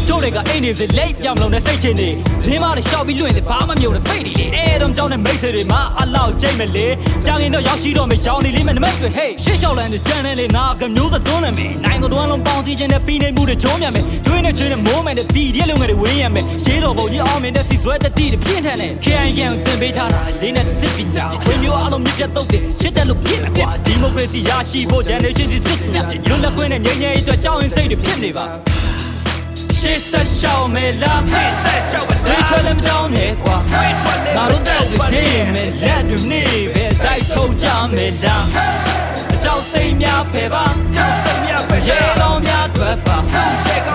[0.07, 2.09] ကျိုးတွေကအိမ်နေစလိတ်ပြောင်းလုံးနဲ့စိတ်ချင်းနေ
[2.45, 6.87] ဒင်းမတွေရှောက်ပြီးလွင့်နေဘာမှမမြုံနဲ့ဖိတ်နေလေအဲတော့ကြောင်းနဲ့မိတ်ဆွေတွေမှာအလောက်ကျိတ်မလေ
[7.25, 25.77] ကြာရင်တော့ရောက်ရှိတော့မယ်ရောင်းနေလိမ့်မယ်နမိတ်တွေဟေးရှေ့လျှောက်လန်းတဲ့ချန်နယ်လေးငါကမျိုးစသွန်းနေမယ်နိုင်ကိုတွန်းလုံးပေါင်းစည်းခြင်းနဲ့ပြီးနေမှုတွေချုံးမြန်မယ်တွင်းနဲ့ချွေးနဲ့မိုးမယ်နဲ့ပြီးတဲ့လုံငယ်တွေဝင်းရမယ်ရှေးတော်ဘုံကြီးအောင်မြင်တဲ့စီဆွဲတဲ့တီးတွေပြင်းထန်တယ် KIN ကိုတင်ပေးထားတာလေးနဲ့စစ်ပြီးကြခွေမျိုးအလုံးမြပြတ်တော့တယ်ရှစ်တယ်လို့ပြင်းမယ်ကွာဒီမိုကရေစီရရှိဖို့ generation စီစစ်
[26.29, 28.47] လွတ်လပ်ခွင့်နဲ့ငြိမ်းချမ်းရေးအတွက်ကြောက်ရင်စိတ်တွေဖြစ်နေပါ
[29.81, 33.57] ရှေ့ဆက်ရှောင်းမယ်လားရှေ့ဆက်ရှောင်းမယ်လားထွက်လည်းမကြောင်းနဲ့ကွာ
[34.35, 34.99] ငါတို့တက်တဲ့
[35.53, 38.45] မယ်လက်တွေနေပဲတိုက်ထုတ်ကြမယ်လား
[39.33, 43.43] အကြောက်စိတ်များဖယ်ပါကြောက်စိတ်များဖယ်ရေတော်များအတွက်ပါငါ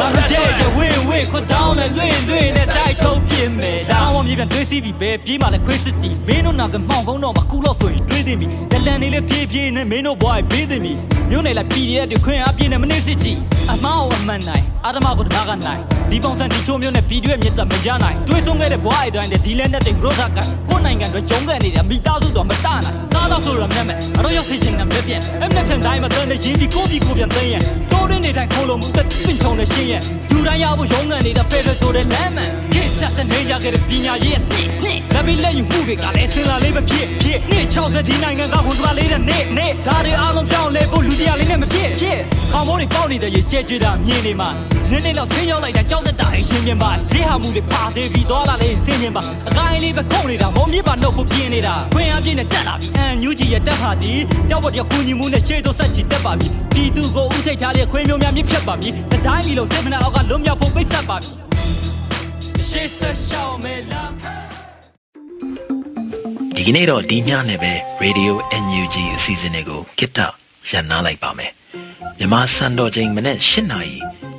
[0.01, 10.93] တို့ရဲ့ရဝင်းဝင်းခွတ်တောင်းနဲ့လွင့်လွင့်နဲ့တိုက်ထုတ်ပြင်းမယ်လားအောင်မြေပြန်တွေးစီးပြီးပဲပြေးမှလည်းခွေးစစ်တီမင်းတို့နာကမှောင်ကုန်းတော့မကူတော့ဆိုရင်တွေးသိပြီတလန်နေလေပြေးပြေးနဲ့မင်းတို့ဘွားဘေးသိပြီ
[11.31, 13.41] မြို့နယ်လာပြည်ရဲ့တွေခွင့်အားပြင်းနဲ့မနေစစ်ကြည့်
[13.71, 27.63] အမောက်အမှန်နိုင်အာဓမကိုတမကနိုင်ဒီပုံစံဒီချိုးမျိုးနဲ့ပြည်ရဲ့မြစ်သက်မရနိုင်တွေးဆုံးခဲ့တဲ့ဘွားအိုင်တိုင်းတဲ့ဒီလက်နဲ့တဲ့ဘရိုဇာကကိုနိုင်ကန်တွေကျုံးခဲ့နေတဲ့မိသားစုတော့မတနိုင်စားတော့ဆိုရမျက်မဲ့အတော့ရောက်စီချင်းနဲ့မျက်ပြန်အမျက်ပြန်တိုင်းမှာတန်းနေရင်ဒီကိုပြီးကိုပြန်သိရင်
[28.03, 42.19] တိုးရင်းနေတိုင်းခိုးလို့မှုသက်ပင်ချုံနေရှင်းရဲ့လူတိုင်းရဖို့ရုံးကန်နေတာဖေဖေဆိုတဲ့လမ်းမှန်ကိစ္စစနေရခဲ့တဲ့ပညာရေးစနစ်နှစ်လက်ပြီးလက်ယူမှုတွေကလည်းစင်လာလေးမဖြစ်ဖြစ်နှစ်60ဒီနိုင်ငံကဝန်ကလေးတဲ့နေ့နေ့ဒါတွေအားလုံးပြောင်းလဲဖို့လူတရားလေးနဲ့မဖြစ်ဖြစ်
[42.53, 44.49] ခေါင်းမိုးတွေပေါက်နေတဲ့ရေကျဲကျတာမြင်နေမှာ
[44.91, 54.13] နည်းနည်းလောက်ဆင်းရောက်လိုက်တာကြောက်တတ်တာရင်ရှင်းပြပါဒီဟာမှုတွေပါသေးပြီးသွားလာလေးဆင်းပြပါအကိုင်းလေးပဲခုန်နေတာမောမြစ်ပါနှုတ်ဖို့ပြင်းနေတာခွင်အားပြင်းနဲ့တက်လာပြီအန်ညူကြီးရဲ့တက်ဟာဒီ
[54.49, 61.31] ကြောက်ပေါ်တရခုညီမှုနဲ့ရှေ့သို့ဆက်ချီတက်ပါပြီပြည်သူကိုဥစိတ်ထားတဲ့ခွေးမျိုးများမြစ်ဖြတ်ပါပြီတတိုင်းမီလုံးစစ်မနာအောက်ကလွတ်မြောက်ဖို့ပိတ်ဆက်ပါပြီ
[66.57, 68.33] ဒီကနေ့တော့ဒီညနဲ့ပဲ Radio
[68.65, 70.19] NUG အစီအစဉ်လေးကိုကိတ္တ
[70.71, 71.53] ရန်နာလိုက်ပါမယ်
[72.19, 73.97] မြန်မာစံတော်ချိန်မနေ့၈နာရီ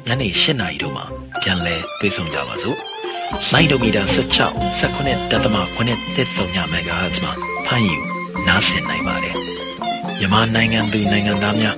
[0.07, 1.05] ညနေ၈နာရီတို့မှာ
[1.41, 2.77] ပြန်လည်တွေ့ဆုံကြပါစို့
[3.51, 7.33] လိုင်းဒိုမီတာ16 19တက်သမ9တက်ဆုံည MHz မှာ
[7.65, 7.97] ဖမ်းယူ
[8.47, 9.35] နားဆင်နိုင်ပါတယ်
[10.19, 11.77] မြန်မာနိုင်ငံသူနိုင်ငံသားများ